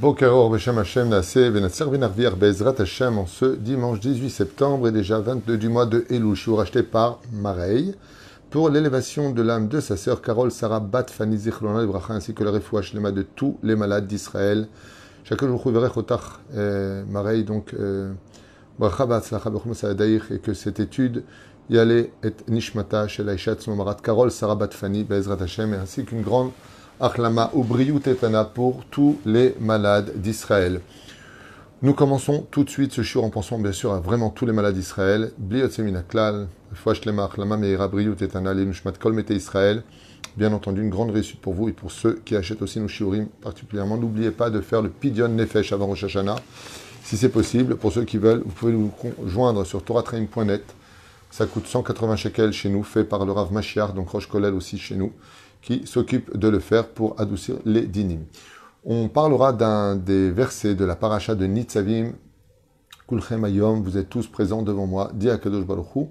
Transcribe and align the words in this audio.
Bokeror 0.00 0.50
Beshem 0.50 0.76
Hashem 0.76 1.08
Naseh 1.08 1.48
Venatser 1.48 1.86
Venarviar 1.86 2.36
Bezrat 2.36 2.78
Hashem 2.80 3.16
en 3.16 3.24
ce 3.24 3.56
dimanche 3.56 3.98
18 3.98 4.28
septembre 4.28 4.88
et 4.88 4.92
déjà 4.92 5.20
22 5.20 5.56
du 5.56 5.70
mois 5.70 5.86
de 5.86 6.04
Elul. 6.10 6.36
Je 6.36 6.50
racheté 6.50 6.82
par 6.82 7.18
Marei 7.32 7.94
pour 8.50 8.68
l'élévation 8.68 9.30
de 9.30 9.40
l'âme 9.40 9.68
de 9.68 9.80
sa 9.80 9.96
sœur 9.96 10.20
Carole 10.20 10.50
Sarah 10.50 10.80
Bat 10.80 11.06
Fanny 11.08 11.38
Zichlona 11.38 11.82
Ibracha 11.82 12.12
ainsi 12.12 12.34
que 12.34 12.44
le 12.44 12.50
refouach 12.50 12.92
lema 12.92 13.10
de 13.10 13.22
tous 13.22 13.56
les 13.62 13.74
malades 13.74 14.06
d'Israël. 14.06 14.68
Chacun 15.24 15.46
jour 15.46 15.70
verrez 15.70 15.88
Chotach 15.88 16.40
Marei 17.08 17.42
donc 17.42 17.72
euh, 17.72 18.12
Bracha 18.78 19.06
Bechum 19.06 19.72
Saadaïr 19.72 20.26
et 20.30 20.40
que 20.40 20.52
cette 20.52 20.78
étude 20.78 21.24
Yale 21.70 22.08
et 22.22 22.34
Nishmata 22.48 23.08
Shel 23.08 23.30
Aishat 23.30 23.66
Marat 23.68 23.96
Carole 24.02 24.30
Sarah 24.30 24.56
Bat 24.56 24.70
Bezrat 25.08 25.42
Hashem 25.42 25.72
ainsi 25.72 26.04
qu'une 26.04 26.20
grande 26.20 26.50
Achlama 26.98 27.50
ou 27.52 27.64
Tetana 27.98 28.44
pour 28.44 28.84
tous 28.90 29.18
les 29.26 29.54
malades 29.60 30.12
d'Israël. 30.16 30.80
Nous 31.82 31.92
commençons 31.92 32.46
tout 32.50 32.64
de 32.64 32.70
suite 32.70 32.92
ce 32.92 33.02
shiur 33.02 33.22
en 33.22 33.28
pensant 33.28 33.58
bien 33.58 33.72
sûr 33.72 33.92
à 33.92 34.00
vraiment 34.00 34.30
tous 34.30 34.46
les 34.46 34.54
malades 34.54 34.74
d'Israël. 34.74 35.32
Israël. 39.28 39.82
Bien 40.38 40.52
entendu, 40.52 40.80
une 40.80 40.88
grande 40.90 41.10
réussite 41.10 41.40
pour 41.40 41.52
vous 41.52 41.68
et 41.68 41.72
pour 41.72 41.92
ceux 41.92 42.14
qui 42.24 42.34
achètent 42.34 42.62
aussi 42.62 42.80
nos 42.80 42.88
shiurim 42.88 43.26
particulièrement. 43.42 43.98
N'oubliez 43.98 44.30
pas 44.30 44.48
de 44.48 44.62
faire 44.62 44.80
le 44.80 44.88
Pidyon 44.88 45.28
Nefesh 45.28 45.72
avant 45.72 45.86
Rosh. 45.86 46.06
Si 47.04 47.18
c'est 47.18 47.28
possible, 47.28 47.76
pour 47.76 47.92
ceux 47.92 48.04
qui 48.04 48.16
veulent, 48.16 48.42
vous 48.44 48.52
pouvez 48.52 48.72
nous 48.72 48.90
joindre 49.26 49.66
sur 49.66 49.84
toratrain.net. 49.84 50.64
Ça 51.30 51.44
coûte 51.44 51.66
180 51.66 52.16
shekels 52.16 52.52
chez 52.52 52.70
nous, 52.70 52.82
fait 52.82 53.04
par 53.04 53.26
le 53.26 53.32
Rav 53.32 53.52
Mashiach, 53.52 53.92
donc 53.92 54.08
Roche 54.08 54.28
Kolel 54.28 54.54
aussi 54.54 54.78
chez 54.78 54.94
nous 54.94 55.12
qui 55.66 55.84
s'occupe 55.84 56.36
de 56.36 56.46
le 56.46 56.60
faire 56.60 56.88
pour 56.88 57.20
adoucir 57.20 57.56
les 57.64 57.86
dinim. 57.86 58.20
On 58.84 59.08
parlera 59.08 59.52
d'un 59.52 59.96
des 59.96 60.30
versets 60.30 60.76
de 60.76 60.84
la 60.84 60.94
paracha 60.94 61.34
de 61.34 61.44
Nitzavim, 61.44 62.12
Kulchem 63.08 63.44
Ayom, 63.44 63.82
vous 63.82 63.98
êtes 63.98 64.08
tous 64.08 64.28
présents 64.28 64.62
devant 64.62 64.86
moi, 64.86 65.10
dit 65.12 65.28
Akadosh 65.28 65.64
Baruch 65.64 66.08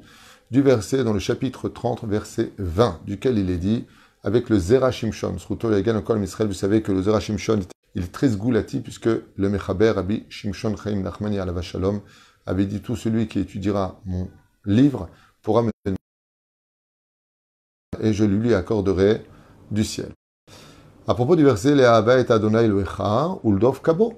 du 0.51 0.61
verset 0.61 1.05
dans 1.05 1.13
le 1.13 1.19
chapitre 1.19 1.69
30, 1.69 2.03
verset 2.03 2.51
20, 2.57 2.99
duquel 3.05 3.37
il 3.37 3.49
est 3.49 3.57
dit, 3.57 3.85
avec 4.23 4.49
le 4.49 4.59
Zera 4.59 4.91
Shimshon, 4.91 5.37
Israël, 5.37 6.47
vous 6.47 6.53
savez 6.53 6.81
que 6.81 6.91
le 6.91 7.01
Zera 7.01 7.21
Shimshon, 7.21 7.61
il 7.95 8.03
est 8.03 8.11
très 8.11 8.27
zgoulati, 8.27 8.81
puisque 8.81 9.07
le 9.07 9.49
Mechaber, 9.49 9.91
Rabbi 9.91 10.25
Shimshon 10.27 10.75
Chaim 10.75 11.01
Nachmani 11.01 11.39
Alava 11.39 11.61
Shalom, 11.61 12.01
avait 12.45 12.65
dit 12.65 12.81
tout 12.81 12.97
celui 12.97 13.29
qui 13.29 13.39
étudiera 13.39 14.01
mon 14.05 14.29
livre 14.65 15.09
pourra 15.41 15.61
me 15.61 15.71
et 18.01 18.13
je 18.13 18.25
lui 18.25 18.53
accorderai 18.53 19.21
du 19.71 19.83
ciel. 19.83 20.09
À 21.07 21.13
propos 21.13 21.35
du 21.35 21.43
verset, 21.43 21.77
et 21.77 21.83
Adonai 21.83 22.67
Uldov 23.43 23.81
Kabo, 23.81 24.13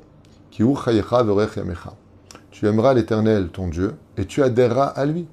Tu 0.52 0.66
aimeras 2.66 2.94
l'Éternel, 2.94 3.50
ton 3.50 3.67
Dieu, 3.67 3.95
et 4.17 4.26
tu 4.26 4.42
adhéreras 4.42 4.88
à 4.88 5.06
lui, 5.06 5.28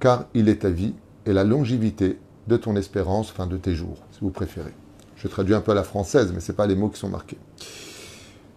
car 0.00 0.24
il 0.34 0.48
est 0.48 0.62
ta 0.62 0.70
vie 0.70 0.94
et 1.24 1.32
la 1.32 1.44
longévité 1.44 2.18
de 2.48 2.56
ton 2.56 2.76
espérance, 2.76 3.30
fin 3.30 3.46
de 3.46 3.56
tes 3.56 3.74
jours, 3.74 3.98
si 4.12 4.20
vous 4.20 4.30
préférez. 4.30 4.74
Je 5.16 5.28
traduis 5.28 5.54
un 5.54 5.60
peu 5.60 5.72
à 5.72 5.74
la 5.74 5.82
française, 5.82 6.32
mais 6.34 6.40
ce 6.40 6.52
pas 6.52 6.66
les 6.66 6.76
mots 6.76 6.88
qui 6.88 6.98
sont 6.98 7.08
marqués. 7.08 7.38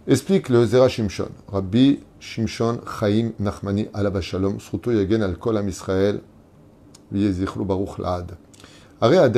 Explique 0.08 0.50
le 0.50 0.66
Zera 0.66 0.90
Shimshon. 0.90 1.30
Rabbi 1.48 2.00
Shimshon 2.20 2.82
Chaim 3.00 3.32
Nachmani 3.40 3.88
Alaba 3.94 4.22
Shalom, 4.22 4.60
Sruto 4.60 4.92
Yagen 4.92 5.22
al 5.22 5.38
Kol 5.38 5.64
Israël, 5.68 6.22
Baruch 7.12 7.98
Laad. 8.00 8.38
Le 9.02 9.32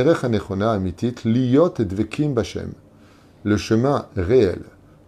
chemin 3.58 4.06
réel. 4.18 4.62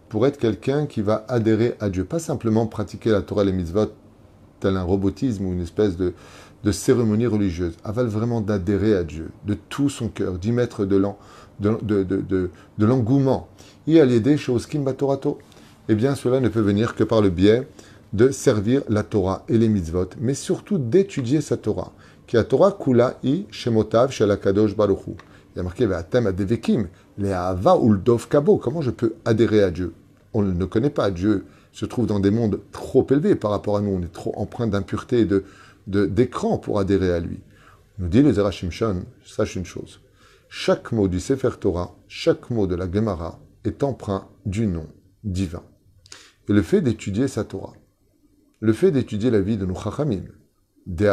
Pour 0.08 0.26
être 0.28 0.38
quelqu'un 0.38 0.86
qui 0.86 1.02
va 1.02 1.24
adhérer 1.26 1.74
à 1.80 1.90
Dieu, 1.90 2.04
pas 2.04 2.20
simplement 2.20 2.66
pratiquer 2.66 3.10
la 3.10 3.22
Torah 3.22 3.42
et 3.42 3.46
les 3.46 3.52
mitzvot 3.52 3.90
tel 4.60 4.76
un 4.76 4.84
robotisme 4.84 5.46
ou 5.46 5.52
une 5.52 5.60
espèce 5.60 5.96
de, 5.96 6.14
cérémonie 6.70 7.26
religieuse, 7.26 7.74
aval 7.82 8.06
vraiment 8.06 8.40
d'adhérer 8.40 8.94
à 8.94 9.02
Dieu 9.02 9.32
de 9.44 9.54
tout 9.54 9.88
son 9.88 10.08
cœur, 10.08 10.38
d'y 10.38 10.52
mettre 10.52 10.84
de 10.84 10.98
l'engouement. 10.98 11.18
De, 11.58 12.04
de, 12.04 12.22
de, 12.78 14.36
choses 14.36 14.68
Torato. 14.96 15.38
Eh 15.88 15.96
bien, 15.96 16.14
cela 16.14 16.38
ne 16.38 16.48
peut 16.48 16.60
venir 16.60 16.94
que 16.94 17.02
par 17.02 17.22
le 17.22 17.30
biais 17.30 17.66
de 18.12 18.30
servir 18.30 18.82
la 18.88 19.02
Torah 19.02 19.42
et 19.48 19.58
les 19.58 19.68
mitzvot, 19.68 20.10
mais 20.20 20.34
surtout 20.34 20.78
d'étudier 20.78 21.40
sa 21.40 21.56
Torah 21.56 21.90
qui 22.26 22.36
a 22.36 22.44
Torah 22.44 22.72
kula 22.72 23.18
i 23.22 23.46
shemotav 23.50 24.10
shel 24.10 24.38
kadosh 24.38 24.74
baruchu. 24.74 25.12
Il 25.54 25.58
y 25.58 25.60
a 25.60 25.62
marqué 25.62 25.86
ve'atem 25.86 26.32
uldov 27.18 28.28
kabo. 28.28 28.58
Comment 28.58 28.82
je 28.82 28.90
peux 28.90 29.14
adhérer 29.24 29.62
à 29.62 29.70
Dieu 29.70 29.94
On 30.32 30.42
ne 30.42 30.64
connaît 30.64 30.90
pas. 30.90 31.10
Dieu 31.10 31.44
se 31.72 31.86
trouve 31.86 32.06
dans 32.06 32.20
des 32.20 32.30
mondes 32.30 32.60
trop 32.72 33.06
élevés 33.10 33.36
par 33.36 33.50
rapport 33.50 33.76
à 33.76 33.80
nous. 33.80 33.90
On 33.90 34.02
est 34.02 34.12
trop 34.12 34.32
empreint 34.36 34.66
d'impureté 34.66 35.20
et 35.20 35.28
d'écran 35.86 36.58
pour 36.58 36.80
adhérer 36.80 37.12
à 37.12 37.20
lui. 37.20 37.40
Nous 37.98 38.08
dit 38.08 38.22
le 38.22 38.32
Zerachimshon, 38.32 39.04
sache 39.24 39.54
une 39.54 39.64
chose. 39.64 40.00
Chaque 40.48 40.92
mot 40.92 41.06
du 41.06 41.20
Sefer 41.20 41.50
Torah, 41.60 41.94
chaque 42.08 42.50
mot 42.50 42.66
de 42.66 42.74
la 42.74 42.90
Gemara 42.90 43.38
est 43.64 43.84
empreint 43.84 44.28
du 44.46 44.66
nom 44.66 44.86
divin. 45.22 45.62
Et 46.48 46.52
le 46.52 46.62
fait 46.62 46.80
d'étudier 46.80 47.28
sa 47.28 47.44
Torah, 47.44 47.74
le 48.60 48.72
fait 48.72 48.90
d'étudier 48.90 49.30
la 49.30 49.40
vie 49.40 49.56
de 49.56 49.66
nos 49.66 49.74
Chachamim, 49.74 50.24
des 50.86 51.08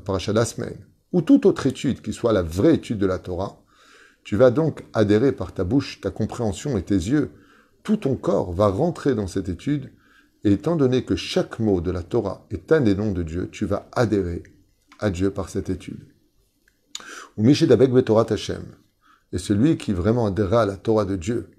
la 0.00 0.04
paracha 0.04 0.32
la 0.32 0.46
semaine, 0.46 0.78
ou 1.12 1.20
toute 1.20 1.44
autre 1.44 1.66
étude 1.66 2.00
qui 2.00 2.14
soit 2.14 2.32
la 2.32 2.42
vraie 2.42 2.76
étude 2.76 2.98
de 2.98 3.06
la 3.06 3.18
Torah, 3.18 3.62
tu 4.24 4.36
vas 4.36 4.50
donc 4.50 4.84
adhérer 4.94 5.32
par 5.32 5.52
ta 5.52 5.62
bouche, 5.62 6.00
ta 6.00 6.10
compréhension 6.10 6.78
et 6.78 6.82
tes 6.82 6.94
yeux, 6.94 7.30
tout 7.82 7.98
ton 7.98 8.16
corps 8.16 8.52
va 8.52 8.68
rentrer 8.68 9.14
dans 9.14 9.26
cette 9.26 9.50
étude, 9.50 9.92
et 10.44 10.52
étant 10.52 10.76
donné 10.76 11.04
que 11.04 11.16
chaque 11.16 11.58
mot 11.58 11.82
de 11.82 11.90
la 11.90 12.02
Torah 12.02 12.46
est 12.50 12.72
un 12.72 12.80
des 12.80 12.94
noms 12.94 13.12
de 13.12 13.22
Dieu, 13.22 13.50
tu 13.52 13.66
vas 13.66 13.88
adhérer 13.92 14.42
à 15.00 15.10
Dieu 15.10 15.30
par 15.30 15.50
cette 15.50 15.68
étude. 15.68 16.00
Ou 17.36 17.42
Mishidabek 17.42 17.90
Betorat 17.90 18.26
Hashem, 18.30 18.64
et 19.32 19.38
celui 19.38 19.76
qui 19.76 19.92
vraiment 19.92 20.26
adhérera 20.26 20.62
à 20.62 20.66
la 20.66 20.76
Torah 20.76 21.04
de 21.04 21.16
Dieu, 21.16 21.50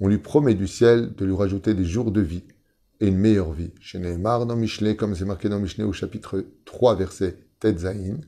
on 0.00 0.06
lui 0.06 0.18
promet 0.18 0.54
du 0.54 0.66
ciel 0.66 1.14
de 1.14 1.24
lui 1.24 1.34
rajouter 1.34 1.74
des 1.74 1.84
jours 1.84 2.10
de 2.12 2.20
vie 2.20 2.44
et 3.00 3.08
une 3.08 3.18
meilleure 3.18 3.52
vie. 3.52 3.72
Chez 3.80 3.98
Neymar 3.98 4.46
dans 4.46 4.56
Michelet, 4.56 4.96
comme 4.96 5.14
c'est 5.14 5.24
marqué 5.24 5.48
dans 5.48 5.60
Michelet 5.60 5.84
au 5.84 5.92
chapitre 5.92 6.44
3, 6.64 6.96
verset 6.96 7.38
Tetzaïn, 7.60 8.20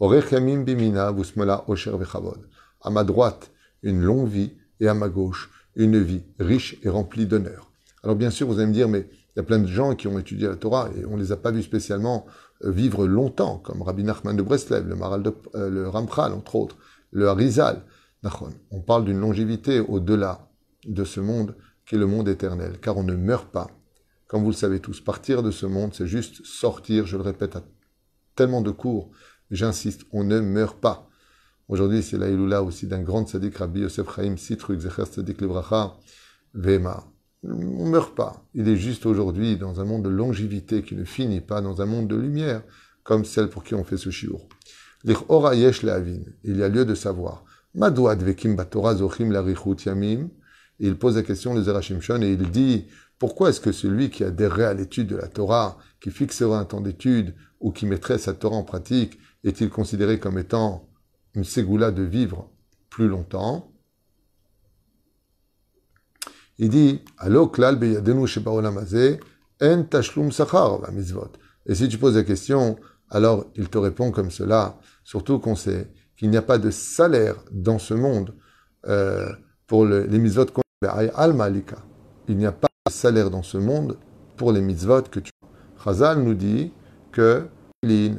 bimina 0.00 1.14
osher 1.68 1.96
vechavod. 1.96 2.48
À 2.80 2.90
ma 2.90 3.04
droite, 3.04 3.50
une 3.82 4.02
longue 4.02 4.28
vie, 4.28 4.52
et 4.82 4.88
à 4.88 4.94
ma 4.94 5.08
gauche, 5.08 5.50
une 5.76 5.98
vie 5.98 6.22
riche 6.38 6.76
et 6.82 6.88
remplie 6.88 7.26
d'honneur. 7.26 7.70
Alors 8.02 8.16
bien 8.16 8.30
sûr, 8.30 8.48
vous 8.48 8.58
allez 8.58 8.66
me 8.66 8.72
dire, 8.72 8.88
mais 8.88 9.06
il 9.10 9.38
y 9.38 9.40
a 9.40 9.44
plein 9.44 9.60
de 9.60 9.66
gens 9.66 9.94
qui 9.94 10.08
ont 10.08 10.18
étudié 10.18 10.48
la 10.48 10.56
Torah 10.56 10.90
et 10.96 11.06
on 11.06 11.16
ne 11.16 11.22
les 11.22 11.30
a 11.30 11.36
pas 11.36 11.52
vus 11.52 11.62
spécialement 11.62 12.26
euh, 12.64 12.70
vivre 12.70 13.06
longtemps, 13.06 13.58
comme 13.58 13.80
Rabbi 13.80 14.02
Nachman 14.02 14.36
de 14.36 14.42
Breslev, 14.42 14.88
le, 14.88 14.96
Maral 14.96 15.22
de, 15.22 15.32
euh, 15.54 15.70
le 15.70 15.88
Ramchal, 15.88 16.32
entre 16.32 16.56
autres, 16.56 16.76
le 17.12 17.28
Harizal. 17.28 17.84
On 18.70 18.80
parle 18.80 19.04
d'une 19.04 19.20
longévité 19.20 19.80
au-delà 19.80 20.48
de 20.84 21.04
ce 21.04 21.20
monde 21.20 21.56
qui 21.86 21.94
est 21.94 21.98
le 21.98 22.06
monde 22.06 22.28
éternel, 22.28 22.78
car 22.80 22.96
on 22.96 23.02
ne 23.02 23.14
meurt 23.14 23.50
pas 23.50 23.68
comme 24.32 24.44
vous 24.44 24.50
le 24.50 24.56
savez 24.56 24.80
tous, 24.80 25.02
partir 25.02 25.42
de 25.42 25.50
ce 25.50 25.66
monde, 25.66 25.92
c'est 25.92 26.06
juste 26.06 26.42
sortir, 26.46 27.04
je 27.04 27.18
le 27.18 27.22
répète 27.22 27.54
à 27.54 27.62
tellement 28.34 28.62
de 28.62 28.70
cours, 28.70 29.10
j'insiste, 29.50 30.04
on 30.10 30.24
ne 30.24 30.40
meurt 30.40 30.80
pas. 30.80 31.10
Aujourd'hui, 31.68 32.02
c'est 32.02 32.16
la 32.16 32.62
aussi 32.62 32.86
d'un 32.86 33.02
grand 33.02 33.28
sadiq, 33.28 33.58
Rabbi 33.58 33.80
Yosef 33.80 34.06
Chaim 34.16 34.38
Sitruk, 34.38 34.80
Zecher 34.80 35.04
Sadiq 35.04 35.38
Livracha, 35.42 35.98
Vema. 36.54 37.04
On 37.44 37.84
ne 37.84 37.90
meurt 37.90 38.14
pas. 38.14 38.42
Il 38.54 38.68
est 38.68 38.76
juste 38.76 39.04
aujourd'hui 39.04 39.58
dans 39.58 39.82
un 39.82 39.84
monde 39.84 40.02
de 40.02 40.08
longévité 40.08 40.82
qui 40.82 40.94
ne 40.94 41.04
finit 41.04 41.42
pas, 41.42 41.60
dans 41.60 41.82
un 41.82 41.86
monde 41.86 42.08
de 42.08 42.16
lumière, 42.16 42.62
comme 43.02 43.26
celle 43.26 43.50
pour 43.50 43.62
qui 43.62 43.74
on 43.74 43.84
fait 43.84 43.98
ce 43.98 44.08
shiur. 44.08 44.48
Il 45.04 45.12
y 45.12 46.62
a 46.62 46.68
lieu 46.70 46.86
de 46.86 46.94
savoir. 46.94 47.44
Il 50.80 50.96
pose 50.96 51.16
la 51.16 51.22
question 51.22 51.54
de 51.54 51.62
Zerachimshon 51.62 52.22
et 52.22 52.32
il 52.32 52.50
dit 52.50 52.86
pourquoi 53.22 53.50
est-ce 53.50 53.60
que 53.60 53.70
celui 53.70 54.10
qui 54.10 54.24
adhérerait 54.24 54.64
à 54.64 54.74
l'étude 54.74 55.06
de 55.06 55.14
la 55.14 55.28
Torah, 55.28 55.78
qui 56.00 56.10
fixera 56.10 56.58
un 56.58 56.64
temps 56.64 56.80
d'étude 56.80 57.36
ou 57.60 57.70
qui 57.70 57.86
mettrait 57.86 58.18
sa 58.18 58.34
Torah 58.34 58.56
en 58.56 58.64
pratique, 58.64 59.16
est-il 59.44 59.70
considéré 59.70 60.18
comme 60.18 60.38
étant 60.38 60.88
une 61.36 61.44
ségoula 61.44 61.92
de 61.92 62.02
vivre 62.02 62.50
plus 62.90 63.06
longtemps? 63.06 63.70
Il 66.58 66.68
dit 66.68 67.00
Et 71.66 71.74
si 71.76 71.88
tu 71.88 71.98
poses 71.98 72.16
la 72.16 72.24
question, 72.24 72.76
alors 73.08 73.46
il 73.54 73.68
te 73.68 73.78
répond 73.78 74.10
comme 74.10 74.32
cela, 74.32 74.80
surtout 75.04 75.38
qu'on 75.38 75.54
sait 75.54 75.92
qu'il 76.16 76.28
n'y 76.28 76.36
a 76.36 76.42
pas 76.42 76.58
de 76.58 76.72
salaire 76.72 77.36
dans 77.52 77.78
ce 77.78 77.94
monde 77.94 78.34
euh, 78.88 79.32
pour 79.68 79.86
les 79.86 80.18
mitzvot 80.18 80.46
al 80.82 81.34
malika. 81.34 81.76
Il 82.26 82.36
n'y 82.36 82.46
a 82.46 82.50
pas 82.50 82.66
salaire 82.90 83.30
dans 83.30 83.42
ce 83.42 83.58
monde 83.58 83.96
pour 84.36 84.52
les 84.52 84.60
mitzvot 84.60 85.02
que 85.02 85.20
tu 85.20 85.30
Chazal 85.84 86.22
nous 86.22 86.34
dit 86.34 86.72
que 87.12 87.46
tu 87.82 88.16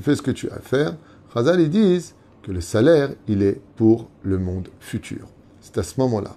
fais 0.00 0.16
ce 0.16 0.22
que 0.22 0.30
tu 0.30 0.50
as 0.50 0.54
à 0.54 0.60
faire. 0.60 0.96
Chazal, 1.32 1.60
ils 1.60 1.70
disent 1.70 2.14
que 2.42 2.52
le 2.52 2.60
salaire, 2.60 3.10
il 3.28 3.42
est 3.42 3.60
pour 3.76 4.08
le 4.22 4.38
monde 4.38 4.68
futur. 4.80 5.26
C'est 5.60 5.78
à 5.78 5.82
ce 5.82 5.98
moment-là. 6.00 6.36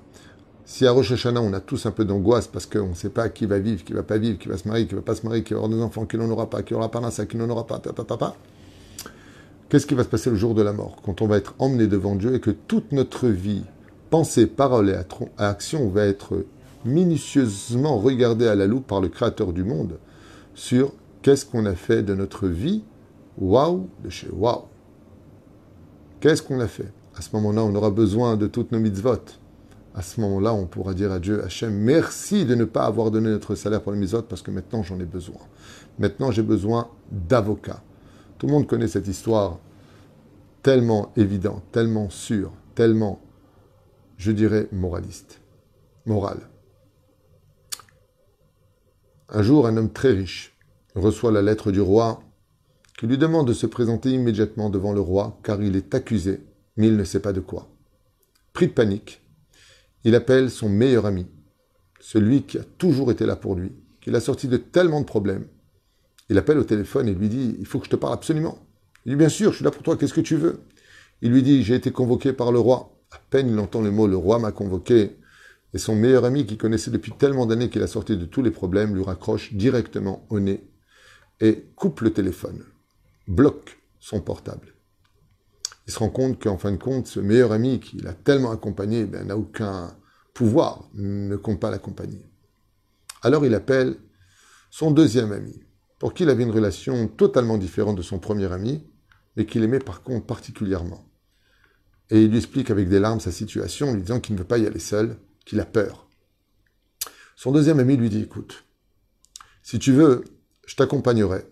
Si 0.65 0.85
à 0.85 0.91
Rosh 0.91 1.11
Hashanah, 1.11 1.41
on 1.41 1.53
a 1.53 1.59
tous 1.59 1.85
un 1.85 1.91
peu 1.91 2.03
d'angoisse 2.03 2.47
parce 2.47 2.65
qu'on 2.65 2.89
ne 2.89 2.93
sait 2.93 3.09
pas 3.09 3.29
qui 3.29 3.45
va 3.45 3.59
vivre, 3.59 3.83
qui 3.83 3.93
va 3.93 4.03
pas 4.03 4.17
vivre, 4.17 4.37
qui 4.37 4.49
va 4.49 4.57
se 4.57 4.67
marier, 4.67 4.87
qui 4.87 4.95
va 4.95 5.01
pas 5.01 5.15
se 5.15 5.25
marier, 5.25 5.43
qui 5.43 5.53
va 5.53 5.59
avoir 5.59 5.77
des 5.77 5.81
enfants, 5.81 6.05
qui 6.05 6.17
n'en 6.17 6.29
aura 6.29 6.49
pas, 6.49 6.61
qui 6.63 6.73
aura 6.73 6.91
pas 6.91 7.09
ça, 7.11 7.25
qui 7.25 7.37
n'en 7.37 7.49
aura 7.49 7.65
pas, 7.67 7.79
papa, 7.79 8.35
qu'est-ce 9.69 9.87
qui 9.87 9.95
va 9.95 10.03
se 10.03 10.09
passer 10.09 10.29
le 10.29 10.35
jour 10.35 10.55
de 10.55 10.61
la 10.61 10.73
mort? 10.73 10.97
Quand 11.03 11.21
on 11.21 11.27
va 11.27 11.37
être 11.37 11.55
emmené 11.59 11.87
devant 11.87 12.15
Dieu 12.15 12.35
et 12.35 12.41
que 12.41 12.51
toute 12.51 12.91
notre 12.91 13.27
vie, 13.27 13.63
pensée, 14.09 14.47
parole 14.47 14.89
et 14.89 14.95
action 15.37 15.89
va 15.89 16.05
être 16.05 16.45
minutieusement 16.85 17.97
regardée 17.97 18.47
à 18.47 18.55
la 18.55 18.67
loupe 18.67 18.87
par 18.87 19.01
le 19.01 19.09
Créateur 19.09 19.53
du 19.53 19.63
monde 19.63 19.97
sur 20.55 20.93
qu'est-ce 21.21 21.45
qu'on 21.45 21.65
a 21.65 21.75
fait 21.75 22.03
de 22.03 22.13
notre 22.13 22.47
vie, 22.47 22.83
waouh, 23.37 23.87
de 24.03 24.09
chez 24.09 24.29
waouh. 24.31 24.63
Qu'est-ce 26.19 26.41
qu'on 26.41 26.59
a 26.59 26.67
fait? 26.67 26.91
À 27.15 27.21
ce 27.21 27.29
moment-là, 27.33 27.63
on 27.63 27.75
aura 27.75 27.91
besoin 27.91 28.37
de 28.37 28.47
toutes 28.47 28.71
nos 28.71 28.79
mitzvot 28.79 29.21
à 29.97 30.03
ce 30.03 30.21
moment-là, 30.21 30.53
on 30.53 30.67
pourra 30.67 30.93
dire 30.93 31.11
à 31.11 31.17
Dieu, 31.17 31.43
Hachem, 31.43 31.73
merci 31.73 32.45
de 32.45 32.53
ne 32.53 32.65
pas 32.65 32.85
avoir 32.85 33.09
donné 33.09 33.31
notre 33.31 33.55
salaire 33.55 33.81
pour 33.81 33.91
les 33.91 33.97
misotes 33.97 34.27
parce 34.27 34.43
que 34.43 34.51
maintenant 34.51 34.83
j'en 34.83 34.99
ai 34.99 35.05
besoin. 35.05 35.39
Maintenant 35.97 36.29
j'ai 36.29 36.43
besoin 36.43 36.87
d'avocats. 37.11 37.81
Tout 38.37 38.45
le 38.45 38.53
monde 38.53 38.67
connaît 38.67 38.87
cette 38.87 39.07
histoire 39.07 39.57
tellement 40.61 41.11
évidente, 41.17 41.63
tellement 41.71 42.11
sûre, 42.11 42.51
tellement, 42.75 43.19
je 44.17 44.31
dirais, 44.31 44.67
moraliste, 44.71 45.39
moral. 46.05 46.49
Un 49.29 49.43
jour, 49.43 49.67
un 49.67 49.77
homme 49.77 49.91
très 49.91 50.11
riche 50.11 50.57
reçoit 50.95 51.31
la 51.31 51.41
lettre 51.41 51.71
du 51.71 51.81
roi 51.81 52.23
qui 52.97 53.05
lui 53.05 53.17
demande 53.17 53.47
de 53.47 53.53
se 53.53 53.67
présenter 53.67 54.09
immédiatement 54.11 54.69
devant 54.69 54.93
le 54.93 54.99
roi 54.99 55.39
car 55.43 55.61
il 55.61 55.75
est 55.75 55.93
accusé, 55.93 56.41
mais 56.75 56.87
il 56.87 56.97
ne 56.97 57.03
sait 57.03 57.19
pas 57.19 57.33
de 57.33 57.39
quoi. 57.39 57.69
Pris 58.53 58.67
de 58.67 58.73
panique, 58.73 59.21
il 60.03 60.15
appelle 60.15 60.49
son 60.49 60.69
meilleur 60.69 61.05
ami, 61.05 61.27
celui 61.99 62.43
qui 62.43 62.57
a 62.57 62.63
toujours 62.63 63.11
été 63.11 63.25
là 63.25 63.35
pour 63.35 63.55
lui, 63.55 63.73
qui 64.01 64.09
l'a 64.09 64.19
sorti 64.19 64.47
de 64.47 64.57
tellement 64.57 65.01
de 65.01 65.05
problèmes. 65.05 65.45
Il 66.29 66.37
appelle 66.37 66.57
au 66.57 66.63
téléphone 66.63 67.07
et 67.07 67.13
lui 67.13 67.29
dit 67.29 67.55
Il 67.59 67.65
faut 67.65 67.79
que 67.79 67.85
je 67.85 67.91
te 67.91 67.95
parle 67.95 68.13
absolument. 68.13 68.57
Il 69.05 69.11
dit 69.11 69.15
Bien 69.15 69.29
sûr, 69.29 69.51
je 69.51 69.57
suis 69.57 69.65
là 69.65 69.71
pour 69.71 69.83
toi, 69.83 69.95
qu'est-ce 69.97 70.13
que 70.13 70.21
tu 70.21 70.35
veux? 70.35 70.61
Il 71.21 71.31
lui 71.31 71.43
dit 71.43 71.63
J'ai 71.63 71.75
été 71.75 71.91
convoqué 71.91 72.33
par 72.33 72.51
le 72.51 72.59
roi. 72.59 72.96
À 73.11 73.19
peine 73.29 73.49
il 73.49 73.59
entend 73.59 73.81
le 73.81 73.91
mot 73.91 74.07
Le 74.07 74.17
roi 74.17 74.39
m'a 74.39 74.51
convoqué. 74.51 75.17
Et 75.73 75.77
son 75.77 75.95
meilleur 75.95 76.23
ami, 76.23 76.45
qui 76.45 76.57
connaissait 76.57 76.91
depuis 76.91 77.11
tellement 77.11 77.45
d'années 77.45 77.69
qu'il 77.69 77.83
a 77.83 77.87
sorti 77.87 78.17
de 78.17 78.25
tous 78.25 78.41
les 78.41 78.51
problèmes, 78.51 78.95
lui 78.95 79.03
raccroche 79.03 79.53
directement 79.53 80.25
au 80.29 80.39
nez 80.39 80.63
et 81.41 81.65
coupe 81.75 82.01
le 82.01 82.13
téléphone, 82.13 82.63
bloque 83.27 83.77
son 83.99 84.21
portable 84.21 84.73
il 85.87 85.93
se 85.93 85.99
rend 85.99 86.09
compte 86.09 86.41
qu'en 86.41 86.57
fin 86.57 86.71
de 86.71 86.77
compte, 86.77 87.07
ce 87.07 87.19
meilleur 87.19 87.53
ami 87.53 87.79
qu'il 87.79 88.07
a 88.07 88.13
tellement 88.13 88.51
accompagné 88.51 89.05
ben, 89.05 89.25
n'a 89.25 89.37
aucun 89.37 89.95
pouvoir, 90.33 90.89
ne 90.93 91.35
compte 91.37 91.59
pas 91.59 91.71
l'accompagner. 91.71 92.25
Alors 93.23 93.45
il 93.45 93.55
appelle 93.55 93.95
son 94.69 94.91
deuxième 94.91 95.31
ami, 95.31 95.63
pour 95.97 96.13
qui 96.13 96.23
il 96.23 96.29
avait 96.29 96.43
une 96.43 96.51
relation 96.51 97.07
totalement 97.07 97.57
différente 97.57 97.95
de 97.95 98.01
son 98.01 98.19
premier 98.19 98.51
ami, 98.51 98.85
mais 99.37 99.45
qu'il 99.45 99.63
aimait 99.63 99.79
par 99.79 100.03
contre 100.03 100.25
particulièrement. 100.25 101.06
Et 102.09 102.23
il 102.23 102.29
lui 102.29 102.37
explique 102.37 102.71
avec 102.71 102.89
des 102.89 102.99
larmes 102.99 103.19
sa 103.19 103.31
situation, 103.31 103.93
lui 103.93 104.01
disant 104.01 104.19
qu'il 104.19 104.35
ne 104.35 104.39
veut 104.39 104.47
pas 104.47 104.57
y 104.57 104.65
aller 104.65 104.79
seul, 104.79 105.17
qu'il 105.45 105.59
a 105.59 105.65
peur. 105.65 106.09
Son 107.35 107.51
deuxième 107.51 107.79
ami 107.79 107.97
lui 107.97 108.09
dit, 108.09 108.21
écoute, 108.21 108.65
si 109.61 109.79
tu 109.79 109.91
veux, 109.91 110.23
je 110.65 110.75
t'accompagnerai 110.75 111.45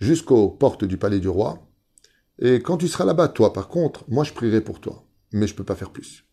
jusqu'aux 0.00 0.48
portes 0.48 0.84
du 0.84 0.96
palais 0.98 1.20
du 1.20 1.28
roi, 1.28 1.66
et 2.38 2.60
quand 2.60 2.76
tu 2.76 2.88
seras 2.88 3.04
là-bas, 3.04 3.28
toi, 3.28 3.52
par 3.52 3.68
contre, 3.68 4.04
moi, 4.08 4.24
je 4.24 4.32
prierai 4.32 4.60
pour 4.60 4.80
toi. 4.80 5.06
Mais 5.32 5.46
je 5.46 5.52
ne 5.52 5.56
peux 5.56 5.64
pas 5.64 5.76
faire 5.76 5.90
plus. 5.90 6.24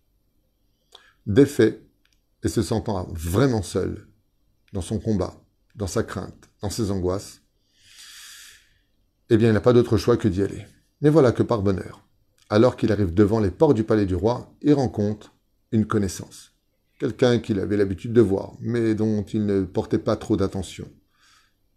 Défait, 1.26 1.82
et 2.44 2.50
se 2.50 2.62
sentant 2.62 3.08
vraiment 3.14 3.62
seul, 3.62 4.08
dans 4.74 4.82
son 4.82 5.00
combat, 5.00 5.42
dans 5.76 5.88
sa 5.88 6.04
crainte, 6.04 6.50
dans 6.62 6.70
ses 6.70 6.92
angoisses, 6.92 7.42
eh 9.30 9.38
bien, 9.38 9.50
il 9.50 9.54
n'a 9.54 9.62
pas 9.62 9.74
d'autre 9.74 9.98
choix 9.98 10.18
que 10.18 10.28
d'y 10.28 10.42
aller. 10.42 10.66
Mais 11.02 11.10
voilà 11.10 11.32
que 11.32 11.44
par 11.44 11.62
bonheur, 11.62 12.06
alors 12.54 12.78
qu'il 12.78 12.92
arrive 12.92 13.16
devant 13.16 13.40
les 13.40 13.50
portes 13.50 13.76
du 13.76 13.84
palais 13.84 14.06
du 14.06 14.14
roi, 14.14 14.54
il 14.62 14.74
rencontre 14.74 15.34
une 15.72 15.88
connaissance. 15.88 16.52
Quelqu'un 17.00 17.40
qu'il 17.40 17.60
avait 17.60 17.78
l'habitude 17.78 18.14
de 18.14 18.22
voir, 18.22 18.54
mais 18.62 18.94
dont 18.94 19.24
il 19.24 19.48
ne 19.48 19.64
portait 19.64 19.98
pas 19.98 20.18
trop 20.18 20.38
d'attention. 20.38 20.86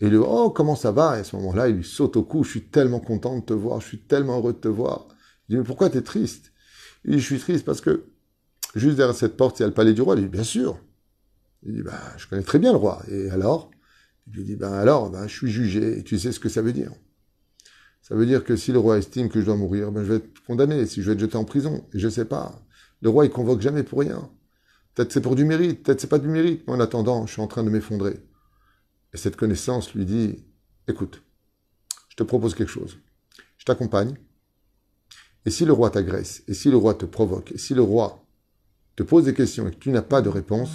Et 0.01 0.05
il 0.05 0.11
lui 0.11 0.19
dit, 0.19 0.25
oh, 0.29 0.51
comment 0.51 0.77
ça 0.77 0.93
va? 0.93 1.17
Et 1.17 1.21
à 1.21 1.25
ce 1.25 1.35
moment-là, 1.37 1.71
il 1.71 1.77
lui 1.77 1.85
saute 1.85 2.17
au 2.17 2.25
cou, 2.25 2.45
je 2.45 2.51
suis 2.51 2.65
tellement 2.65 3.01
content 3.01 3.39
de 3.39 3.43
te 3.43 3.55
voir, 3.55 3.81
je 3.81 3.87
suis 3.87 4.01
tellement 4.01 4.37
heureux 4.37 4.53
de 4.53 4.59
te 4.59 4.69
voir. 4.69 5.09
Il 5.49 5.53
dit, 5.55 5.59
mais 5.59 5.65
pourquoi 5.65 5.89
tu 5.89 5.97
es 5.97 6.03
triste? 6.03 6.53
Il 7.07 7.13
dit, 7.13 7.21
je 7.21 7.25
suis 7.25 7.39
triste 7.39 7.65
parce 7.65 7.81
que 7.81 8.05
juste 8.75 8.99
derrière 8.99 9.17
cette 9.17 9.39
porte, 9.39 9.59
il 9.59 9.63
y 9.63 9.65
a 9.65 9.69
le 9.69 9.73
palais 9.73 9.95
du 9.95 10.03
roi. 10.03 10.15
Il 10.17 10.25
dit, 10.25 10.29
bien 10.29 10.45
sûr. 10.45 10.79
Il 11.63 11.73
dit, 11.73 11.83
bah, 11.83 12.03
je 12.19 12.27
connais 12.27 12.43
très 12.43 12.59
bien 12.59 12.73
le 12.73 12.79
roi. 12.79 13.03
Et 13.11 13.31
alors? 13.31 13.71
Il 14.27 14.35
lui 14.35 14.45
dit, 14.45 14.57
ben 14.57 14.75
alors, 14.75 15.09
ben, 15.09 15.27
je 15.27 15.35
suis 15.35 15.51
jugé, 15.51 16.01
et 16.01 16.05
tu 16.05 16.19
sais 16.19 16.33
ce 16.33 16.41
que 16.41 16.51
ça 16.51 16.61
veut 16.61 16.75
dire? 16.75 16.93
Ça 18.07 18.15
veut 18.15 18.25
dire 18.25 18.45
que 18.45 18.55
si 18.55 18.71
le 18.71 18.79
roi 18.79 18.99
estime 18.99 19.29
que 19.29 19.41
je 19.41 19.47
dois 19.47 19.57
mourir, 19.57 19.91
ben, 19.91 20.05
je 20.05 20.13
vais 20.13 20.17
être 20.19 20.45
condamné, 20.47 20.87
si 20.87 21.03
je 21.03 21.09
vais 21.09 21.15
être 21.15 21.19
jeté 21.19 21.37
en 21.37 21.45
prison. 21.45 21.85
Et 21.93 21.99
je 21.99 22.09
sais 22.09 22.25
pas. 22.25 22.63
Le 23.03 23.09
roi, 23.09 23.25
il 23.25 23.33
convoque 23.33 23.61
jamais 23.61 23.83
pour 23.83 23.99
rien. 23.99 24.31
Peut-être 24.95 25.11
c'est 25.11 25.21
pour 25.21 25.35
du 25.35 25.45
mérite, 25.45 25.83
peut-être 25.83 26.01
c'est 26.01 26.07
pas 26.07 26.21
du 26.21 26.29
mérite. 26.29 26.63
Mais 26.69 26.75
en 26.75 26.79
attendant, 26.79 27.27
je 27.27 27.33
suis 27.33 27.43
en 27.43 27.49
train 27.49 27.65
de 27.65 27.69
m'effondrer. 27.69 28.21
Et 29.13 29.17
cette 29.17 29.35
connaissance 29.35 29.93
lui 29.93 30.05
dit, 30.05 30.45
écoute, 30.87 31.21
je 32.09 32.15
te 32.15 32.23
propose 32.23 32.55
quelque 32.55 32.71
chose. 32.71 32.97
Je 33.59 33.65
t'accompagne. 33.65 34.15
Et 35.45 35.51
si 35.51 35.65
le 35.65 35.73
roi 35.73 35.91
t'agresse, 35.91 36.45
et 36.47 36.55
si 36.55 36.71
le 36.71 36.77
roi 36.77 36.95
te 36.95 37.07
provoque, 37.07 37.51
et 37.51 37.59
si 37.59 37.75
le 37.75 37.83
roi 37.83 38.25
te 38.95 39.03
pose 39.03 39.25
des 39.25 39.35
questions 39.35 39.67
et 39.67 39.73
que 39.73 39.81
tu 39.81 39.91
n'as 39.91 40.03
pas 40.03 40.23
de 40.23 40.29
réponse, 40.29 40.71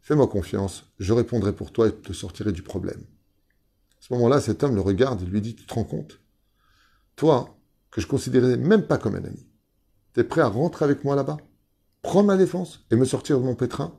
fais-moi 0.00 0.26
confiance, 0.26 0.92
je 0.98 1.12
répondrai 1.12 1.52
pour 1.52 1.70
toi 1.70 1.86
et 1.86 1.94
te 1.94 2.12
sortirai 2.12 2.50
du 2.50 2.62
problème. 2.62 3.00
À 3.00 4.00
ce 4.00 4.12
moment-là, 4.14 4.40
cet 4.40 4.64
homme 4.64 4.74
le 4.74 4.80
regarde 4.80 5.22
et 5.22 5.26
lui 5.26 5.40
dit, 5.40 5.54
tu 5.54 5.66
te 5.66 5.74
rends 5.74 5.84
compte? 5.84 6.18
Toi, 7.16 7.58
que 7.90 8.00
je 8.00 8.06
considérais 8.06 8.56
même 8.56 8.86
pas 8.86 8.98
comme 8.98 9.14
un 9.14 9.24
ami, 9.24 9.46
tu 10.14 10.20
es 10.20 10.24
prêt 10.24 10.40
à 10.40 10.48
rentrer 10.48 10.84
avec 10.84 11.04
moi 11.04 11.16
là-bas, 11.16 11.36
prendre 12.02 12.26
ma 12.26 12.36
défense 12.36 12.84
et 12.90 12.96
me 12.96 13.04
sortir 13.04 13.38
de 13.38 13.44
mon 13.44 13.54
pétrin, 13.54 13.98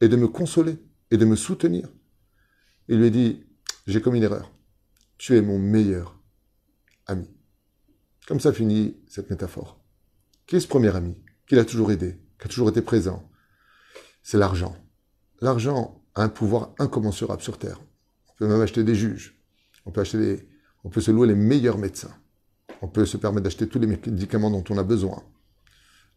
et 0.00 0.08
de 0.08 0.16
me 0.16 0.28
consoler 0.28 0.76
et 1.10 1.16
de 1.16 1.24
me 1.24 1.36
soutenir? 1.36 1.88
Il 2.88 3.00
lui 3.00 3.10
dit, 3.10 3.44
j'ai 3.86 4.00
commis 4.00 4.18
une 4.18 4.24
erreur. 4.24 4.52
Tu 5.18 5.36
es 5.36 5.42
mon 5.42 5.58
meilleur 5.58 6.20
ami. 7.06 7.28
Comme 8.26 8.40
ça 8.40 8.52
finit 8.52 8.96
cette 9.08 9.30
métaphore. 9.30 9.82
Qui 10.46 10.56
est 10.56 10.60
ce 10.60 10.68
premier 10.68 10.94
ami 10.94 11.16
Qui 11.46 11.54
l'a 11.54 11.64
toujours 11.64 11.90
aidé 11.90 12.20
Qui 12.38 12.46
a 12.46 12.48
toujours 12.48 12.68
été 12.68 12.82
présent? 12.82 13.28
C'est 14.22 14.38
l'argent. 14.38 14.76
L'argent 15.40 16.04
a 16.14 16.22
un 16.22 16.28
pouvoir 16.28 16.74
incommensurable 16.78 17.42
sur 17.42 17.58
Terre. 17.58 17.80
On 18.28 18.34
peut 18.34 18.46
même 18.46 18.60
acheter 18.60 18.84
des 18.84 18.94
juges. 18.94 19.42
On 19.86 19.90
peut, 19.90 20.02
acheter 20.02 20.48
on 20.84 20.90
peut 20.90 21.00
se 21.00 21.10
louer 21.10 21.28
les 21.28 21.34
meilleurs 21.34 21.78
médecins. 21.78 22.14
On 22.82 22.88
peut 22.88 23.06
se 23.06 23.16
permettre 23.16 23.44
d'acheter 23.44 23.68
tous 23.68 23.78
les 23.78 23.86
médicaments 23.86 24.50
dont 24.50 24.64
on 24.70 24.78
a 24.78 24.82
besoin. 24.82 25.22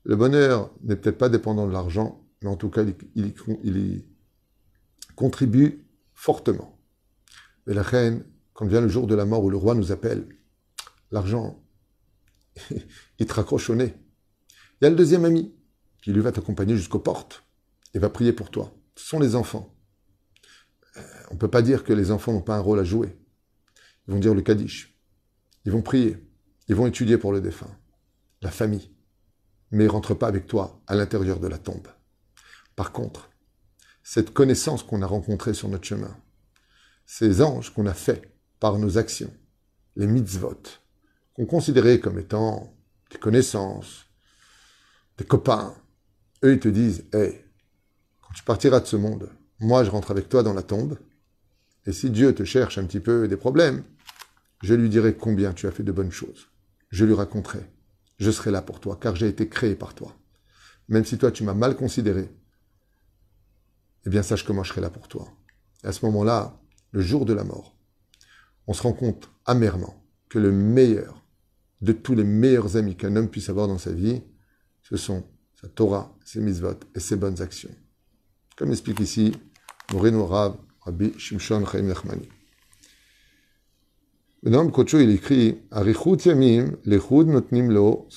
Le 0.04 0.16
bonheur 0.16 0.72
n'est 0.84 0.96
peut-être 0.96 1.18
pas 1.18 1.30
dépendant 1.30 1.68
de 1.68 1.72
l'argent, 1.72 2.24
mais 2.42 2.50
en 2.50 2.56
tout 2.56 2.70
cas, 2.70 2.84
il, 3.16 3.28
y 3.28 4.06
contribue 5.16 5.86
fortement. 6.14 6.78
Mais 7.66 7.74
la 7.74 7.84
reine, 7.84 8.24
quand 8.54 8.66
vient 8.66 8.82
le 8.82 8.88
jour 8.88 9.08
de 9.08 9.16
la 9.16 9.26
mort 9.26 9.44
où 9.44 9.50
le 9.50 9.58
roi 9.58 9.76
nous 9.76 9.92
appelle, 9.92 10.28
l'argent, 11.12 11.64
il 13.20 13.26
te 13.26 13.34
raccroche 13.34 13.70
au 13.70 13.76
nez. 13.76 13.94
Il 14.80 14.86
y 14.86 14.88
a 14.88 14.90
le 14.90 14.96
deuxième 14.96 15.26
ami 15.26 15.54
qui 16.02 16.12
lui 16.12 16.22
va 16.22 16.32
t'accompagner 16.32 16.76
jusqu'aux 16.76 17.00
portes 17.00 17.44
et 17.94 18.00
va 18.00 18.10
prier 18.10 18.34
pour 18.34 18.50
toi. 18.50 18.74
Ce 18.96 19.06
sont 19.08 19.20
les 19.20 19.36
enfants. 19.36 19.76
Euh, 20.98 21.02
on 21.30 21.36
ne 21.36 21.40
peut 21.40 21.48
pas 21.48 21.62
dire 21.62 21.84
que 21.84 21.94
les 21.94 22.12
enfants 22.12 22.34
n'ont 22.34 22.42
pas 22.42 22.58
un 22.58 22.62
rôle 22.62 22.80
à 22.80 22.84
jouer. 22.84 23.16
Ils 24.08 24.14
vont 24.14 24.20
dire 24.20 24.34
le 24.34 24.42
Kaddish. 24.42 24.98
Ils 25.66 25.72
vont 25.72 25.82
prier. 25.82 26.18
Ils 26.68 26.76
vont 26.76 26.88
étudier 26.88 27.18
pour 27.18 27.32
le 27.32 27.42
défunt. 27.42 27.76
La 28.42 28.52
famille. 28.52 28.92
Mais 29.72 29.86
ils 29.86 29.88
ne 29.88 29.92
rentrent 29.92 30.16
pas 30.16 30.28
avec 30.28 30.48
toi 30.48 30.82
à 30.88 30.96
l'intérieur 30.96 31.40
de 31.40 31.48
la 31.48 31.58
tombe. 31.58 31.88
Par 32.76 32.92
contre, 32.92 33.30
cette 34.04 34.34
connaissance 34.34 34.84
qu'on 34.84 35.02
a 35.02 35.08
rencontrée 35.08 35.54
sur 35.54 35.70
notre 35.70 35.86
chemin, 35.86 36.16
ces 37.06 37.42
anges 37.42 37.74
qu'on 37.74 37.86
a 37.86 37.94
faits 37.94 38.32
par 38.60 38.78
nos 38.80 38.98
actions, 38.98 39.34
les 39.96 40.08
mitzvot, 40.08 40.62
qu'on 41.34 41.46
considérait 41.46 42.00
comme 42.00 42.20
étant 42.20 42.74
des 43.12 43.18
connaissances, 43.18 44.06
des 45.18 45.26
copains, 45.26 45.76
eux 46.44 46.54
ils 46.54 46.60
te 46.60 46.70
disent, 46.70 47.06
hé, 47.14 47.46
quand 48.22 48.34
tu 48.34 48.44
partiras 48.44 48.80
de 48.80 48.86
ce 48.86 48.96
monde, 48.96 49.30
moi 49.60 49.84
je 49.84 49.90
rentre 49.90 50.12
avec 50.12 50.30
toi 50.30 50.44
dans 50.44 50.54
la 50.54 50.64
tombe, 50.64 50.98
et 51.86 51.92
si 51.92 52.10
Dieu 52.10 52.34
te 52.34 52.44
cherche 52.44 52.78
un 52.78 52.86
petit 52.86 53.00
peu 53.00 53.28
des 53.28 53.38
problèmes, 53.38 53.84
je 54.62 54.74
lui 54.74 54.90
dirai 54.90 55.16
combien 55.16 55.54
tu 55.54 55.68
as 55.68 55.72
fait 55.72 55.84
de 55.84 55.92
bonnes 55.92 56.12
choses. 56.12 56.51
Je 56.92 57.06
lui 57.06 57.14
raconterai. 57.14 57.66
Je 58.20 58.30
serai 58.30 58.52
là 58.52 58.62
pour 58.62 58.80
toi, 58.80 58.98
car 59.02 59.16
j'ai 59.16 59.28
été 59.28 59.50
créé 59.50 59.76
par 59.76 59.96
toi. 59.96 60.16
Même 60.88 61.06
si 61.06 61.18
toi 61.18 61.32
tu 61.32 61.44
m'as 61.44 61.54
mal 61.54 61.76
considéré, 61.76 62.30
eh 64.06 64.10
bien 64.10 64.24
sache 64.24 64.46
que 64.46 64.52
moi 64.52 64.64
je 64.64 64.70
serai 64.70 64.82
là 64.82 64.90
pour 64.90 65.08
toi. 65.08 65.28
Et 65.84 65.88
à 65.88 65.92
ce 65.92 66.06
moment-là, 66.06 66.60
le 66.92 67.02
jour 67.02 67.26
de 67.26 67.34
la 67.34 67.44
mort, 67.44 67.76
on 68.68 68.74
se 68.74 68.84
rend 68.84 68.94
compte 68.94 69.30
amèrement 69.46 70.06
que 70.30 70.38
le 70.38 70.52
meilleur 70.52 71.26
de 71.82 71.94
tous 71.94 72.14
les 72.14 72.24
meilleurs 72.24 72.78
amis 72.78 72.96
qu'un 72.96 73.16
homme 73.16 73.30
puisse 73.30 73.50
avoir 73.50 73.68
dans 73.68 73.78
sa 73.78 73.92
vie, 73.92 74.22
ce 74.84 74.98
sont 74.98 75.24
sa 75.60 75.68
Torah, 75.68 76.16
ses 76.24 76.42
mitzvot 76.42 76.80
et 76.96 77.00
ses 77.00 77.16
bonnes 77.16 77.42
actions. 77.42 77.74
Comme 78.58 78.72
explique 78.72 79.00
ici 79.00 79.34
Moreno 79.92 80.26
Rav, 80.26 80.58
Rabbi 80.82 81.18
Shimshon 81.18 81.66
Chaim 81.66 81.84
Nachmani. 81.84 82.30
Maintenant, 84.44 84.68
Kocho, 84.70 85.00
il 85.00 85.12
écrit 85.12 85.60
Yamim, 86.26 86.78
notnim 86.86 87.72
lo. 87.72 88.08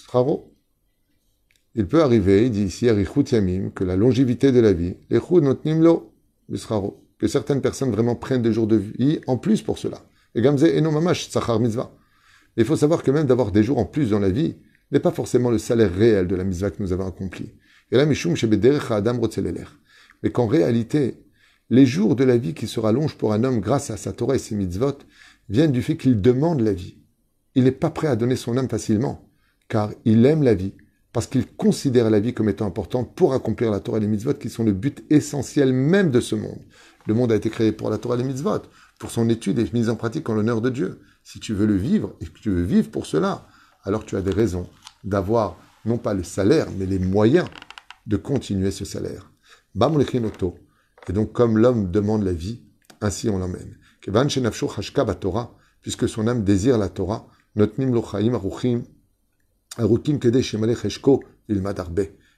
Il 1.74 1.86
peut 1.86 2.02
arriver, 2.02 2.46
il 2.46 2.50
dit 2.50 2.64
ici 2.64 2.88
Arichut 2.88 3.24
Yamim, 3.30 3.70
que 3.70 3.84
la 3.84 3.94
longévité 3.96 4.50
de 4.50 4.60
la 4.60 4.72
vie, 4.72 4.96
lechud 5.10 5.42
notnim 5.42 5.82
lo 5.82 6.14
straro. 6.54 7.04
Que 7.18 7.28
certaines 7.28 7.60
personnes 7.60 7.90
vraiment 7.90 8.16
prennent 8.16 8.40
des 8.40 8.54
jours 8.54 8.66
de 8.66 8.76
vie 8.76 9.20
en 9.26 9.36
plus 9.36 9.60
pour 9.60 9.78
cela. 9.78 10.02
Et 10.34 10.40
Gamze 10.40 10.64
eno 10.64 10.90
mamash 10.90 11.28
tzachar 11.28 11.60
mitzvah. 11.60 11.92
Il 12.56 12.64
faut 12.64 12.76
savoir 12.76 13.02
que 13.02 13.10
même 13.10 13.26
d'avoir 13.26 13.52
des 13.52 13.62
jours 13.62 13.78
en 13.78 13.84
plus 13.84 14.10
dans 14.10 14.18
la 14.18 14.30
vie 14.30 14.56
n'est 14.92 15.00
pas 15.00 15.10
forcément 15.10 15.50
le 15.50 15.58
salaire 15.58 15.94
réel 15.94 16.26
de 16.26 16.36
la 16.36 16.44
mitzvah 16.44 16.70
que 16.70 16.82
nous 16.82 16.92
avons 16.92 17.06
accomplie. 17.06 17.52
Et 17.90 17.96
là, 17.96 18.06
Mishum 18.06 18.34
Adam 18.90 19.20
Mais 20.22 20.30
qu'en 20.30 20.46
réalité, 20.46 21.24
les 21.70 21.86
jours 21.86 22.16
de 22.16 22.24
la 22.24 22.36
vie 22.36 22.54
qui 22.54 22.66
se 22.66 22.80
rallongent 22.80 23.16
pour 23.16 23.32
un 23.32 23.44
homme 23.44 23.60
grâce 23.60 23.90
à 23.90 23.96
sa 23.96 24.12
Torah 24.12 24.36
et 24.36 24.38
ses 24.38 24.54
mitzvot 24.54 24.98
viennent 25.48 25.72
du 25.72 25.82
fait 25.82 25.96
qu'il 25.96 26.20
demande 26.20 26.60
la 26.60 26.72
vie. 26.72 26.98
Il 27.54 27.64
n'est 27.64 27.72
pas 27.72 27.90
prêt 27.90 28.08
à 28.08 28.16
donner 28.16 28.36
son 28.36 28.56
âme 28.56 28.68
facilement, 28.68 29.28
car 29.68 29.90
il 30.04 30.24
aime 30.26 30.42
la 30.42 30.54
vie, 30.54 30.74
parce 31.12 31.26
qu'il 31.26 31.46
considère 31.46 32.10
la 32.10 32.20
vie 32.20 32.34
comme 32.34 32.48
étant 32.48 32.66
importante 32.66 33.14
pour 33.14 33.34
accomplir 33.34 33.70
la 33.70 33.80
Torah 33.80 33.98
et 33.98 34.00
les 34.00 34.08
mitzvot 34.08 34.34
qui 34.34 34.50
sont 34.50 34.64
le 34.64 34.72
but 34.72 35.04
essentiel 35.10 35.72
même 35.72 36.10
de 36.10 36.20
ce 36.20 36.34
monde. 36.34 36.60
Le 37.06 37.14
monde 37.14 37.30
a 37.30 37.36
été 37.36 37.50
créé 37.50 37.70
pour 37.70 37.90
la 37.90 37.98
Torah 37.98 38.16
et 38.16 38.18
les 38.18 38.24
mitzvot, 38.24 38.62
pour 38.98 39.10
son 39.10 39.28
étude 39.28 39.58
et 39.58 39.68
mise 39.72 39.90
en 39.90 39.96
pratique 39.96 40.28
en 40.28 40.34
l'honneur 40.34 40.60
de 40.60 40.70
Dieu. 40.70 41.00
Si 41.22 41.38
tu 41.38 41.54
veux 41.54 41.66
le 41.66 41.76
vivre 41.76 42.14
et 42.20 42.26
que 42.26 42.40
tu 42.40 42.50
veux 42.50 42.62
vivre 42.62 42.90
pour 42.90 43.06
cela, 43.06 43.46
alors 43.84 44.04
tu 44.04 44.16
as 44.16 44.22
des 44.22 44.32
raisons 44.32 44.68
d'avoir 45.04 45.56
non 45.84 45.98
pas 45.98 46.14
le 46.14 46.22
salaire, 46.22 46.66
mais 46.78 46.86
les 46.86 46.98
moyens 46.98 47.46
de 48.06 48.16
continuer 48.16 48.70
ce 48.70 48.84
salaire. 48.84 49.30
Et 51.08 51.12
donc, 51.12 51.32
comme 51.32 51.58
l'homme 51.58 51.90
demande 51.90 52.22
la 52.24 52.32
vie, 52.32 52.62
ainsi 53.00 53.28
on 53.28 53.38
l'emmène. 53.38 53.76
Puisque 55.82 56.08
son 56.08 56.26
âme 56.26 56.44
désire 56.44 56.78
la 56.78 56.88
Torah, 56.88 57.28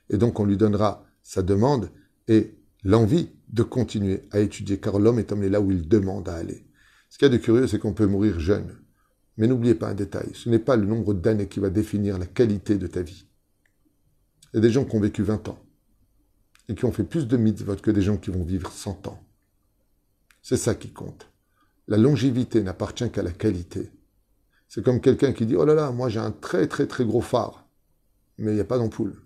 et 0.08 0.18
donc 0.18 0.40
on 0.40 0.44
lui 0.44 0.56
donnera 0.56 1.06
sa 1.23 1.42
demande 1.42 1.90
et 2.28 2.54
l'envie 2.85 3.30
de 3.49 3.62
continuer 3.62 4.23
à 4.30 4.40
étudier, 4.40 4.78
car 4.78 4.99
l'homme 4.99 5.18
est 5.18 5.32
emmené 5.32 5.49
là 5.49 5.61
où 5.61 5.70
il 5.70 5.88
demande 5.88 6.28
à 6.28 6.35
aller. 6.35 6.66
Ce 7.08 7.18
qu'il 7.18 7.26
y 7.26 7.30
a 7.30 7.37
de 7.37 7.42
curieux, 7.42 7.66
c'est 7.66 7.78
qu'on 7.78 7.94
peut 7.94 8.06
mourir 8.06 8.40
jeune. 8.40 8.76
Mais 9.37 9.46
n'oubliez 9.46 9.75
pas 9.75 9.88
un 9.88 9.94
détail, 9.94 10.30
ce 10.35 10.49
n'est 10.49 10.58
pas 10.58 10.76
le 10.76 10.87
nombre 10.87 11.14
d'années 11.14 11.49
qui 11.49 11.61
va 11.61 11.70
définir 11.70 12.18
la 12.18 12.26
qualité 12.26 12.78
de 12.78 12.87
ta 12.87 13.02
vie. 13.02 13.26
Il 14.52 14.56
y 14.56 14.58
a 14.58 14.61
des 14.61 14.70
gens 14.70 14.85
qui 14.85 14.96
ont 14.96 15.00
vécu 15.00 15.23
20 15.23 15.49
ans 15.49 15.58
et 16.68 16.75
qui 16.75 16.85
ont 16.85 16.92
fait 16.92 17.04
plus 17.04 17.26
de 17.28 17.37
mitzvot 17.37 17.76
que 17.76 17.90
des 17.90 18.02
gens 18.02 18.16
qui 18.16 18.30
vont 18.30 18.44
vivre 18.44 18.70
100 18.73 19.06
ans. 19.08 19.23
C'est 20.42 20.56
ça 20.56 20.75
qui 20.75 20.90
compte. 20.92 21.28
La 21.88 21.97
longévité 21.97 22.62
n'appartient 22.62 23.11
qu'à 23.11 23.23
la 23.23 23.31
qualité. 23.31 23.93
C'est 24.69 24.85
comme 24.85 25.00
quelqu'un 25.00 25.33
qui 25.33 25.47
dit 25.47 25.57
Oh 25.57 25.64
là 25.64 25.75
là, 25.75 25.93
moi 25.93 26.09
j'ai 26.09 26.19
un 26.19 26.33
très 26.33 26.66
très 26.66 26.87
très 26.87 27.05
gros 27.05 27.21
phare, 27.21 27.69
mais 28.38 28.52
il 28.52 28.55
n'y 28.55 28.61
a 28.61 28.64
pas 28.64 28.78
d'ampoule. 28.78 29.23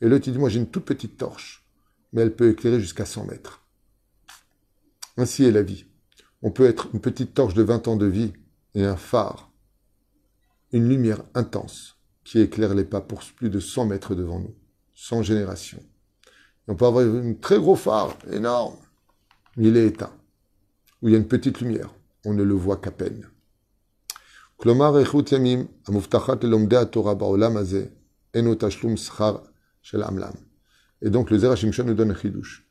Et 0.00 0.08
l'autre 0.08 0.30
dit 0.30 0.38
Moi 0.38 0.50
j'ai 0.50 0.60
une 0.60 0.70
toute 0.70 0.84
petite 0.84 1.16
torche, 1.16 1.66
mais 2.12 2.22
elle 2.22 2.36
peut 2.36 2.50
éclairer 2.50 2.80
jusqu'à 2.80 3.06
100 3.06 3.26
mètres. 3.26 3.64
Ainsi 5.16 5.44
est 5.44 5.50
la 5.50 5.62
vie. 5.62 5.86
On 6.42 6.50
peut 6.50 6.66
être 6.66 6.88
une 6.92 7.00
petite 7.00 7.34
torche 7.34 7.54
de 7.54 7.62
20 7.62 7.88
ans 7.88 7.96
de 7.96 8.06
vie 8.06 8.32
et 8.74 8.84
un 8.84 8.96
phare, 8.96 9.50
une 10.72 10.88
lumière 10.88 11.22
intense 11.34 11.96
qui 12.24 12.40
éclaire 12.40 12.74
les 12.74 12.84
pas 12.84 13.00
pour 13.00 13.22
plus 13.36 13.50
de 13.50 13.60
100 13.60 13.86
mètres 13.86 14.14
devant 14.14 14.40
nous, 14.40 14.54
100 14.94 15.22
générations. 15.22 15.82
on 16.68 16.74
peut 16.74 16.86
avoir 16.86 17.04
un 17.04 17.34
très 17.34 17.58
gros 17.58 17.76
phare, 17.76 18.16
énorme, 18.30 18.76
mais 19.56 19.68
il 19.68 19.76
est 19.76 19.86
éteint, 19.86 20.12
où 21.02 21.08
il 21.08 21.12
y 21.12 21.14
a 21.14 21.18
une 21.18 21.28
petite 21.28 21.60
lumière, 21.60 21.92
on 22.24 22.32
ne 22.32 22.42
le 22.42 22.54
voit 22.54 22.76
qu'à 22.78 22.92
peine. 22.92 23.28
Et 31.02 31.10
donc 31.10 31.30
le 31.30 31.38
Zerachimshon 31.38 31.84
nous 31.84 31.94
donne 31.94 32.12
un 32.12 32.14
chidouche. 32.14 32.64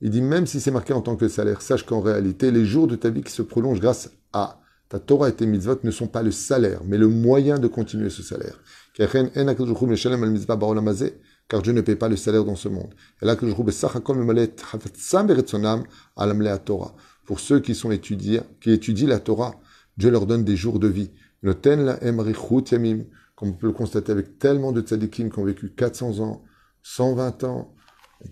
Il 0.00 0.10
dit 0.10 0.20
même 0.20 0.46
si 0.46 0.60
c'est 0.60 0.70
marqué 0.70 0.92
en 0.92 1.00
tant 1.00 1.16
que 1.16 1.26
salaire, 1.26 1.62
sache 1.62 1.84
qu'en 1.84 2.00
réalité, 2.00 2.50
les 2.50 2.64
jours 2.66 2.86
de 2.86 2.96
ta 2.96 3.08
vie 3.08 3.22
qui 3.22 3.32
se 3.32 3.42
prolongent 3.42 3.80
grâce 3.80 4.10
à 4.32 4.60
ta 4.88 4.98
Torah 4.98 5.28
et 5.28 5.32
tes 5.32 5.46
mitzvot 5.46 5.80
ne 5.82 5.90
sont 5.90 6.06
pas 6.06 6.22
le 6.22 6.30
salaire, 6.30 6.80
mais 6.84 6.98
le 6.98 7.08
moyen 7.08 7.58
de 7.58 7.66
continuer 7.66 8.10
ce 8.10 8.22
salaire. 8.22 8.60
Car 8.96 9.08
Dieu 11.62 11.72
ne 11.72 11.80
paie 11.80 11.96
pas 11.96 12.08
le 12.08 12.16
salaire 12.16 12.44
dans 12.44 12.56
ce 12.56 12.68
monde. 12.68 12.94
Pour 17.28 17.40
ceux 17.40 17.60
qui 17.60 17.74
sont 17.74 17.90
étudiés, 17.90 18.40
qui 18.58 18.70
étudient 18.70 19.06
la 19.06 19.20
Torah, 19.20 19.60
Dieu 19.98 20.10
leur 20.10 20.24
donne 20.24 20.44
des 20.44 20.56
jours 20.56 20.78
de 20.78 20.88
vie. 20.88 21.10
Comme 21.42 21.52
on 23.42 23.52
peut 23.52 23.66
le 23.66 23.74
constater 23.74 24.12
avec 24.12 24.38
tellement 24.38 24.72
de 24.72 24.80
tzadikim 24.80 25.28
qui 25.28 25.38
ont 25.38 25.44
vécu 25.44 25.68
400 25.68 26.20
ans, 26.20 26.42
120 26.82 27.44
ans, 27.44 27.74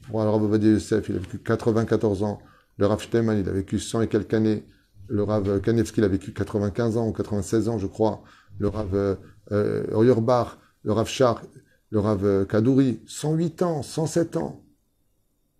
pour 0.04 0.22
le 0.22 0.30
Rav 0.30 0.64
Yosef, 0.64 1.10
il 1.10 1.16
a 1.16 1.18
vécu 1.18 1.38
94 1.40 2.22
ans. 2.22 2.38
Le 2.78 2.86
Rav 2.86 3.02
Shteman, 3.02 3.38
il 3.38 3.46
a 3.46 3.52
vécu 3.52 3.78
100 3.78 4.00
et 4.00 4.08
quelques 4.08 4.32
années. 4.32 4.64
Le 5.08 5.24
Rav 5.24 5.60
Kanevski, 5.60 6.00
il 6.00 6.04
a 6.04 6.08
vécu 6.08 6.32
95 6.32 6.96
ans 6.96 7.06
ou 7.06 7.12
96 7.12 7.68
ans, 7.68 7.76
je 7.76 7.86
crois. 7.86 8.22
Le 8.58 8.68
Rav 8.68 9.18
euh, 9.52 9.84
le 9.92 10.92
Rav 10.92 11.06
Shar, 11.06 11.42
le 11.90 12.00
Rav 12.00 12.46
Kadouri, 12.46 13.00
108 13.06 13.60
ans, 13.60 13.82
107 13.82 14.38
ans. 14.38 14.65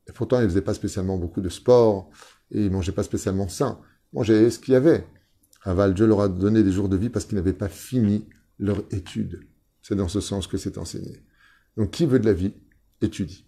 Et 0.09 0.13
pourtant, 0.13 0.39
il 0.39 0.45
ne 0.45 0.49
faisait 0.49 0.63
pas 0.63 0.75
spécialement 0.75 1.19
beaucoup 1.19 1.41
de 1.41 1.49
sport 1.49 2.11
et 2.51 2.65
il 2.65 2.71
mangeait 2.71 2.93
pas 2.93 3.03
spécialement 3.03 3.49
sain. 3.49 3.81
Il 4.13 4.17
mangeait 4.17 4.51
ce 4.51 4.59
qu'il 4.59 4.75
y 4.75 4.77
avait. 4.77 5.07
Aval, 5.63 5.95
Dieu 5.95 6.07
leur 6.07 6.21
a 6.21 6.29
donné 6.29 6.63
des 6.63 6.73
jours 6.73 6.89
de 6.89 6.97
vie 6.97 7.09
parce 7.09 7.25
qu'ils 7.25 7.37
n'avaient 7.37 7.53
pas 7.53 7.69
fini 7.69 8.29
leur 8.59 8.83
étude. 8.91 9.47
C'est 9.83 9.97
dans 9.97 10.09
ce 10.09 10.21
sens 10.21 10.47
que 10.47 10.57
c'est 10.57 10.79
enseigné. 10.79 11.25
Donc, 11.77 11.91
qui 11.91 12.07
veut 12.07 12.21
de 12.21 12.27
la 12.27 12.33
vie, 12.33 12.55
étudie. 13.01 13.47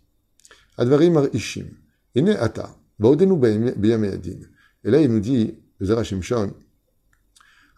Advarim 0.77 1.29
Ishim. 1.33 1.67
Ine 2.15 2.31
ata. 2.31 2.77
Et 3.01 4.91
là, 4.91 5.01
il 5.01 5.09
nous 5.09 5.21
dit, 5.21 5.55
Shimshon, 5.81 6.55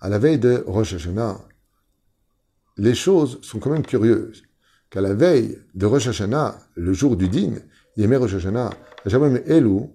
à 0.01 0.09
la 0.09 0.19
veille 0.19 0.39
de 0.39 0.65
Rosh 0.67 0.95
Hashanah, 0.95 1.47
les 2.79 2.95
choses 2.95 3.39
sont 3.43 3.59
quand 3.59 3.71
même 3.71 3.85
curieuses. 3.85 4.43
Qu'à 4.89 5.03
la 5.03 5.13
veille 5.13 5.59
de 5.75 5.87
Rosh 5.87 6.09
Hashanah, 6.09 6.59
le 6.75 6.93
jour 6.95 7.17
du 7.17 7.29
din, 7.29 7.57
Yemé 8.01 8.17
Rosh 8.17 8.35
Hashanah, 8.35 8.71
Elu, 9.47 9.91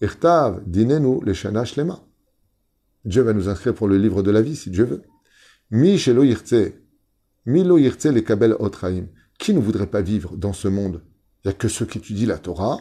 Irtav 0.00 0.62
Dinenu 0.64 1.20
Leshana 1.24 1.64
Shlema. 1.64 2.00
Dieu 3.04 3.22
va 3.22 3.32
nous 3.32 3.48
inscrire 3.48 3.74
pour 3.74 3.88
le 3.88 3.98
livre 3.98 4.22
de 4.22 4.30
la 4.30 4.42
vie, 4.42 4.54
si 4.54 4.70
Dieu 4.70 4.84
veut. 4.84 5.02
Mi 5.72 5.98
Shelo 5.98 6.22
Yirtze, 6.22 6.74
Mi 7.46 7.64
Lo 7.64 7.78
Yirtze 7.78 8.06
le 8.06 8.20
Kabel 8.20 8.54
Otraim. 8.60 9.06
Qui 9.40 9.54
ne 9.54 9.58
voudrait 9.58 9.88
pas 9.88 10.02
vivre 10.02 10.36
dans 10.36 10.52
ce 10.52 10.68
monde? 10.68 11.02
Il 11.42 11.48
n'y 11.48 11.50
a 11.50 11.54
que 11.54 11.66
ceux 11.66 11.84
qui 11.84 11.98
étudient 11.98 12.28
la 12.28 12.38
Torah. 12.38 12.78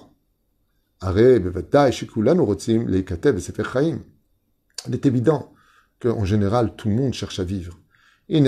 Il 1.02 1.18
est 4.94 5.06
évident 5.06 5.54
qu'en 6.00 6.26
général, 6.26 6.76
tout 6.76 6.90
le 6.90 6.96
monde 6.96 7.14
cherche 7.14 7.40
à 7.40 7.44
vivre. 7.44 7.80
Et 8.30 8.40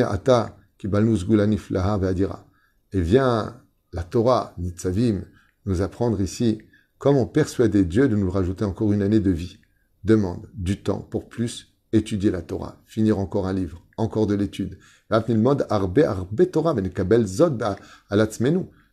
vient 3.01 3.63
la 3.93 4.03
Torah, 4.03 4.53
Nitzavim, 4.59 5.23
nous 5.65 5.81
apprendre 5.81 6.21
ici 6.21 6.59
comment 6.97 7.25
persuader 7.25 7.85
Dieu 7.85 8.07
de 8.07 8.15
nous 8.15 8.29
rajouter 8.29 8.65
encore 8.65 8.91
une 8.93 9.01
année 9.01 9.19
de 9.19 9.31
vie. 9.31 9.59
Demande 10.03 10.47
du 10.53 10.81
temps 10.81 10.99
pour 10.99 11.29
plus 11.29 11.73
étudier 11.91 12.31
la 12.31 12.41
Torah, 12.41 12.81
finir 12.85 13.19
encore 13.19 13.47
un 13.47 13.53
livre, 13.53 13.85
encore 13.97 14.27
de 14.27 14.35
l'étude. 14.35 14.77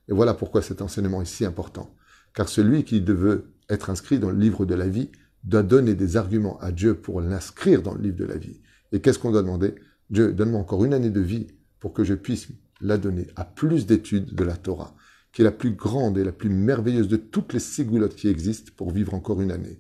Et 0.09 0.13
voilà 0.13 0.35
pourquoi 0.35 0.63
cet 0.63 0.83
enseignement 0.83 1.23
est 1.23 1.27
si 1.27 1.45
important. 1.45 1.95
Car 2.35 2.49
celui 2.49 2.85
qui 2.85 3.01
veut 3.01 3.53
être 3.69 3.91
inscrit 3.91 4.19
dans 4.19 4.31
le 4.31 4.39
livre 4.39 4.65
de 4.65 4.75
la 4.75 4.89
vie 4.89 5.11
doit 5.45 5.63
donner 5.63 5.95
des 5.95 6.17
arguments 6.17 6.59
à 6.61 6.73
Dieu 6.73 6.95
pour 6.95 7.21
l'inscrire 7.21 7.83
dans 7.83 7.95
le 7.95 8.03
livre 8.03 8.17
de 8.17 8.25
la 8.25 8.37
vie. 8.37 8.61
Et 8.93 9.01
qu'est-ce 9.01 9.19
qu'on 9.19 9.31
doit 9.31 9.43
demander? 9.43 9.75
Dieu, 10.11 10.33
donne-moi 10.33 10.61
encore 10.61 10.85
une 10.85 10.95
année 10.95 11.11
de 11.11 11.21
vie 11.21 11.49
pour 11.81 11.93
que 11.93 12.05
je 12.05 12.15
puisse 12.15 12.49
la 12.81 12.99
donner 12.99 13.27
à 13.37 13.45
plus 13.45 13.87
d'études 13.87 14.35
de 14.35 14.45
la 14.45 14.57
Torah, 14.57 14.95
qui 15.36 15.42
est 15.42 15.46
la 15.46 15.52
plus 15.52 15.72
grande 15.72 16.18
et 16.18 16.24
la 16.24 16.32
plus 16.32 16.50
merveilleuse 16.50 17.08
de 17.08 17.16
toutes 17.16 17.54
les 17.54 17.60
sigoulottes 17.60 18.16
qui 18.16 18.28
existent 18.28 18.72
pour 18.76 18.92
vivre 18.92 19.14
encore 19.14 19.42
une 19.42 19.52
année. 19.52 19.80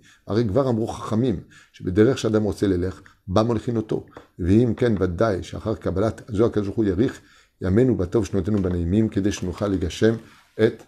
ימינו 7.62 7.96
בטוב 7.96 8.26
שנותינו 8.26 8.62
בנעימים, 8.62 9.10
כדי 9.10 9.32
שנוכל 9.32 9.68
לגשם 9.68 10.16
את 10.60 10.84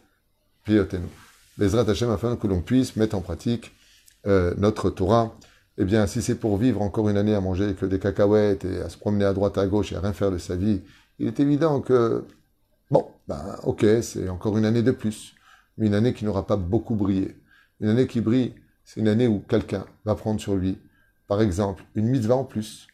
piotenu. 0.67 1.07
Bezrat 1.57 1.87
Hashem, 1.87 2.09
afin 2.09 2.35
que 2.35 2.47
l'on 2.47 2.61
puisse 2.61 2.95
mettre 2.95 3.15
en 3.15 3.21
pratique 3.21 3.73
euh, 4.25 4.55
notre 4.57 4.89
Torah. 4.89 5.37
Eh 5.77 5.85
bien, 5.85 6.07
si 6.07 6.21
c'est 6.23 6.35
pour 6.35 6.57
vivre 6.57 6.81
encore 6.81 7.09
une 7.09 7.17
année 7.17 7.35
à 7.35 7.41
manger 7.41 7.75
que 7.75 7.85
des 7.85 7.99
cacahuètes 7.99 8.65
et 8.65 8.81
à 8.81 8.89
se 8.89 8.97
promener 8.97 9.25
à 9.25 9.33
droite 9.33 9.57
à 9.59 9.67
gauche 9.67 9.91
et 9.91 9.95
à 9.95 9.99
rien 9.99 10.13
faire 10.13 10.31
de 10.31 10.39
sa 10.39 10.55
vie, 10.55 10.81
il 11.19 11.27
est 11.27 11.39
évident 11.39 11.79
que, 11.81 12.23
bon, 12.23 12.25
ben, 13.28 13.56
ok, 13.62 13.84
c'est 14.00 14.28
encore 14.30 14.56
une 14.56 14.64
année 14.64 14.82
de 14.82 14.90
plus, 14.90 15.34
mais 15.76 15.86
une 15.86 15.94
année 15.94 16.14
qui 16.14 16.24
n'aura 16.24 16.46
pas 16.46 16.56
beaucoup 16.56 16.94
brillé. 16.94 17.36
Une 17.78 17.90
année 17.90 18.06
qui 18.06 18.22
brille, 18.22 18.54
c'est 18.84 19.00
une 19.00 19.08
année 19.08 19.28
où 19.28 19.40
quelqu'un 19.40 19.84
va 20.06 20.14
prendre 20.14 20.40
sur 20.40 20.56
lui, 20.56 20.78
par 21.26 21.42
exemple, 21.42 21.84
une 21.94 22.08
mitzvah 22.08 22.36
en 22.36 22.44
plus. 22.44 22.88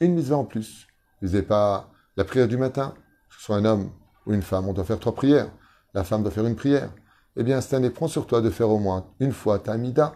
Une 0.00 0.14
mitzvah 0.14 0.38
en 0.38 0.44
plus. 0.44 0.86
N'avez 1.20 1.42
pas 1.42 1.92
la 2.16 2.24
prière 2.24 2.48
du 2.48 2.56
matin, 2.56 2.94
que 3.28 3.34
ce 3.36 3.42
soit 3.42 3.56
un 3.56 3.66
homme 3.66 3.90
ou 4.26 4.32
une 4.32 4.40
femme, 4.40 4.66
on 4.66 4.72
doit 4.72 4.84
faire 4.84 4.98
trois 4.98 5.14
prières. 5.14 5.50
La 5.92 6.04
femme 6.04 6.22
doit 6.22 6.32
faire 6.32 6.46
une 6.46 6.56
prière. 6.56 6.90
Eh 7.36 7.42
bien, 7.42 7.60
cette 7.60 7.74
année, 7.74 7.90
prends 7.90 8.08
sur 8.08 8.26
toi 8.26 8.40
de 8.40 8.48
faire 8.48 8.70
au 8.70 8.78
moins 8.78 9.06
une 9.20 9.32
fois 9.32 9.58
ta 9.58 9.76
mida. 9.76 10.14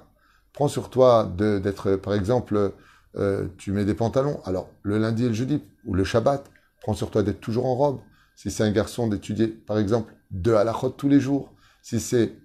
Prends 0.55 0.69
sur 0.69 0.89
toi 0.89 1.31
d'être, 1.37 1.97
par 1.97 2.15
exemple, 2.15 2.73
euh, 3.17 3.49
tu 3.59 3.73
mets 3.73 3.85
des 3.85 3.95
pantalons. 3.95 4.41
Alors, 4.45 4.71
le 4.83 4.99
lundi 4.99 5.25
et 5.25 5.29
le 5.29 5.35
jeudi, 5.35 5.63
ou 5.85 5.95
le 5.95 6.05
Shabbat, 6.05 6.51
prends 6.81 6.95
sur 6.95 7.11
toi 7.11 7.23
d'être 7.23 7.41
toujours 7.41 7.67
en 7.67 7.75
robe. 7.75 8.01
Si 8.35 8.51
c'est 8.51 8.65
un 8.65 8.71
garçon, 8.71 9.09
d'étudier, 9.09 9.49
par 9.49 9.79
exemple, 9.79 10.13
deux 10.31 10.55
halachot 10.55 10.91
tous 10.91 11.09
les 11.09 11.21
jours. 11.21 11.53
Si 11.83 12.01
c'est, 12.01 12.37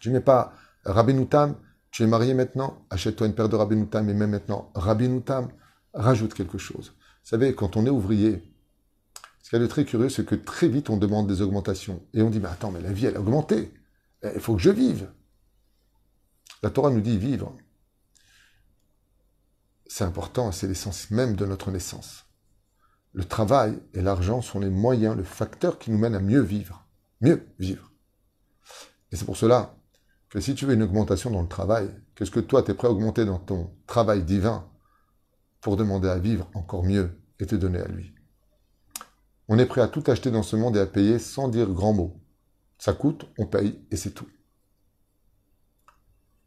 tu 0.00 0.10
mets 0.10 0.20
pas 0.20 0.54
Rabinoutam, 0.84 1.56
tu 1.90 2.02
es 2.02 2.06
marié 2.06 2.34
maintenant, 2.34 2.84
achète-toi 2.90 3.26
une 3.26 3.34
paire 3.34 3.48
de 3.48 3.56
Rabinoutam 3.56 4.08
et 4.08 4.14
même 4.14 4.30
maintenant 4.30 4.70
Rabinoutam, 4.74 5.48
rajoute 5.92 6.34
quelque 6.34 6.58
chose. 6.58 6.94
Vous 7.22 7.28
savez, 7.28 7.54
quand 7.54 7.76
on 7.76 7.84
est 7.86 7.90
ouvrier, 7.90 8.42
ce 9.42 9.50
qui 9.50 9.56
est 9.56 9.68
très 9.68 9.84
curieux, 9.84 10.08
c'est 10.08 10.24
que 10.24 10.34
très 10.34 10.68
vite 10.68 10.88
on 10.88 10.96
demande 10.96 11.26
des 11.26 11.42
augmentations. 11.42 12.02
Et 12.14 12.22
on 12.22 12.30
dit, 12.30 12.40
mais 12.40 12.48
attends, 12.48 12.70
mais 12.70 12.80
la 12.80 12.92
vie, 12.92 13.06
elle 13.06 13.16
a 13.16 13.20
augmenté. 13.20 13.72
Il 14.22 14.40
faut 14.40 14.54
que 14.54 14.62
je 14.62 14.70
vive. 14.70 15.08
La 16.62 16.70
Torah 16.70 16.90
nous 16.90 17.00
dit 17.00 17.18
vivre. 17.18 17.54
C'est 19.86 20.04
important, 20.04 20.52
c'est 20.52 20.68
l'essence 20.68 21.10
même 21.10 21.36
de 21.36 21.44
notre 21.44 21.70
naissance. 21.70 22.24
Le 23.12 23.24
travail 23.24 23.78
et 23.92 24.00
l'argent 24.00 24.40
sont 24.40 24.58
les 24.58 24.70
moyens, 24.70 25.16
le 25.16 25.24
facteur 25.24 25.78
qui 25.78 25.90
nous 25.90 25.98
mène 25.98 26.14
à 26.14 26.20
mieux 26.20 26.40
vivre. 26.40 26.86
Mieux 27.20 27.46
vivre. 27.58 27.92
Et 29.10 29.16
c'est 29.16 29.26
pour 29.26 29.36
cela 29.36 29.76
que 30.30 30.40
si 30.40 30.54
tu 30.54 30.64
veux 30.64 30.74
une 30.74 30.82
augmentation 30.82 31.30
dans 31.30 31.42
le 31.42 31.48
travail, 31.48 31.94
qu'est-ce 32.14 32.30
que 32.30 32.40
toi, 32.40 32.62
tu 32.62 32.70
es 32.70 32.74
prêt 32.74 32.88
à 32.88 32.90
augmenter 32.90 33.26
dans 33.26 33.38
ton 33.38 33.76
travail 33.86 34.24
divin 34.24 34.66
pour 35.60 35.76
demander 35.76 36.08
à 36.08 36.18
vivre 36.18 36.50
encore 36.54 36.84
mieux 36.84 37.20
et 37.38 37.46
te 37.46 37.54
donner 37.54 37.80
à 37.80 37.88
lui? 37.88 38.14
On 39.48 39.58
est 39.58 39.66
prêt 39.66 39.82
à 39.82 39.88
tout 39.88 40.02
acheter 40.06 40.30
dans 40.30 40.42
ce 40.42 40.56
monde 40.56 40.76
et 40.76 40.80
à 40.80 40.86
payer 40.86 41.18
sans 41.18 41.48
dire 41.48 41.70
grand 41.70 41.92
mot. 41.92 42.18
Ça 42.78 42.94
coûte, 42.94 43.26
on 43.38 43.46
paye 43.46 43.84
et 43.90 43.96
c'est 43.96 44.12
tout. 44.12 44.28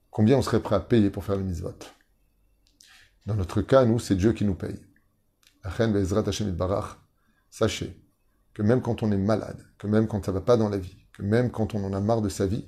Combien 0.09 0.37
on 0.37 0.41
serait 0.41 0.61
prêt 0.61 0.77
à 0.77 0.79
payer 0.79 1.11
pour 1.11 1.23
faire 1.23 1.35
le 1.35 1.43
mitzvot? 1.43 1.77
Dans 3.27 3.35
notre 3.35 3.61
cas, 3.61 3.85
nous, 3.85 3.99
c'est 3.99 4.15
Dieu 4.15 4.33
qui 4.33 4.45
nous 4.45 4.55
paye. 4.55 4.79
Sachez 7.49 8.01
que 8.53 8.61
même 8.61 8.81
quand 8.81 9.03
on 9.03 9.11
est 9.11 9.17
malade, 9.17 9.63
que 9.77 9.87
même 9.87 10.07
quand 10.07 10.25
ça 10.25 10.31
va 10.31 10.41
pas 10.41 10.57
dans 10.57 10.69
la 10.69 10.77
vie, 10.77 10.97
que 11.13 11.21
même 11.21 11.51
quand 11.51 11.75
on 11.75 11.83
en 11.83 11.93
a 11.93 11.99
marre 11.99 12.21
de 12.21 12.29
sa 12.29 12.47
vie, 12.47 12.67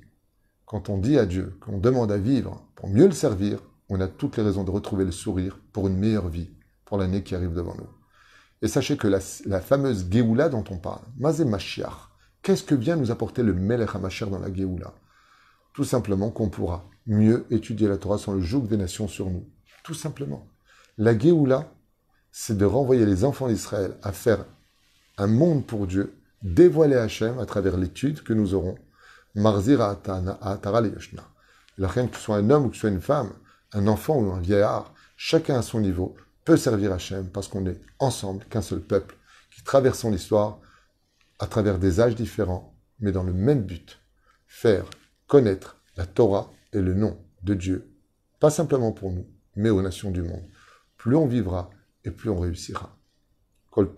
quand 0.66 0.90
on 0.90 0.98
dit 0.98 1.18
à 1.18 1.26
Dieu, 1.26 1.58
qu'on 1.62 1.78
demande 1.78 2.12
à 2.12 2.18
vivre 2.18 2.68
pour 2.76 2.90
mieux 2.90 3.06
le 3.06 3.14
servir, 3.14 3.60
on 3.90 4.02
a 4.02 4.08
toutes 4.08 4.36
les 4.36 4.44
raisons 4.44 4.66
de 4.66 4.72
retrouver 4.72 5.06
le 5.06 5.12
sourire 5.12 5.60
pour 5.72 5.88
une 5.88 5.98
meilleure 5.98 6.28
vie, 6.28 6.50
pour 6.84 6.98
l'année 6.98 7.24
qui 7.24 7.36
arrive 7.36 7.54
devant 7.54 7.76
nous. 7.76 7.88
Et 8.62 8.68
sachez 8.68 8.98
que 8.98 9.08
la, 9.08 9.62
fameuse 9.62 10.08
Géoula 10.10 10.50
dont 10.50 10.64
on 10.70 10.78
parle, 10.78 11.04
Mazé 11.18 11.46
Qu'est-ce 12.42 12.64
que 12.64 12.76
vient 12.76 12.96
nous 12.96 13.12
apporter 13.12 13.44
le 13.44 13.54
Melech 13.54 13.96
HaMashiach 13.96 14.30
dans 14.30 14.40
la 14.40 14.54
Géoula? 14.54 14.94
Tout 15.74 15.84
simplement 15.84 16.32
qu'on 16.32 16.50
pourra 16.50 16.86
mieux 17.06 17.46
étudier 17.50 17.88
la 17.88 17.98
Torah 17.98 18.18
sans 18.18 18.34
le 18.34 18.42
joug 18.42 18.68
des 18.68 18.78
nations 18.78 19.08
sur 19.08 19.30
nous. 19.30 19.48
Tout 19.84 19.94
simplement. 19.94 20.48
La 20.98 21.18
Géoula, 21.18 21.72
c'est 22.32 22.58
de 22.58 22.66
renvoyer 22.66 23.06
les 23.06 23.24
enfants 23.24 23.48
d'Israël 23.48 23.94
à 24.04 24.12
faire 24.12 24.46
un 25.18 25.28
monde 25.28 25.66
pour 25.66 25.88
Dieu, 25.88 26.14
dévoiler 26.44 26.96
Hachem 26.96 27.40
à 27.40 27.46
travers 27.46 27.78
l'étude 27.78 28.22
que 28.24 28.34
nous 28.34 28.54
aurons. 28.54 28.78
Marzira 29.36 29.92
Atara 30.42 30.82
Yashna. 30.82 31.24
La 31.78 31.88
que 31.90 32.16
ce 32.16 32.22
soit 32.22 32.38
un 32.38 32.50
homme 32.50 32.66
ou 32.66 32.70
que 32.70 32.76
ce 32.76 32.82
soit 32.82 32.90
une 32.90 33.02
femme, 33.02 33.32
un 33.74 33.88
enfant 33.88 34.18
ou 34.18 34.32
un 34.32 34.40
vieillard, 34.40 34.94
chacun 35.16 35.60
à 35.60 35.62
son 35.62 35.80
niveau 35.80 36.16
peut 36.46 36.58
servir 36.58 36.94
Hachem 36.94 37.30
parce 37.30 37.48
qu'on 37.48 37.66
est 37.66 37.80
ensemble, 38.00 38.46
qu'un 38.46 38.62
seul 38.62 38.80
peuple, 38.80 39.16
qui 39.56 39.64
traversons 39.64 40.10
l'histoire 40.10 40.60
à 41.40 41.48
travers 41.48 41.78
des 41.78 42.00
âges 42.00 42.16
différents, 42.16 42.74
mais 43.00 43.12
dans 43.12 43.24
le 43.24 43.34
même 43.34 43.64
but, 43.64 44.00
faire 44.48 44.86
connaître 45.28 45.78
la 45.98 46.06
Torah 46.06 46.52
et 46.74 46.82
le 46.82 46.94
nom 46.94 47.18
de 47.44 47.54
Dieu, 47.54 47.92
pas 48.40 48.50
simplement 48.50 48.92
pour 48.92 49.12
nous, 49.12 49.28
mais 49.56 49.70
aux 49.70 49.82
nations 49.82 50.12
du 50.12 50.22
monde. 50.22 50.44
Plus 50.98 51.16
on 51.16 51.28
vivra 51.28 51.70
et 52.08 52.12
plus 52.12 52.30
on 52.30 52.40
réussira. 52.40 52.98
Kol 53.70 53.94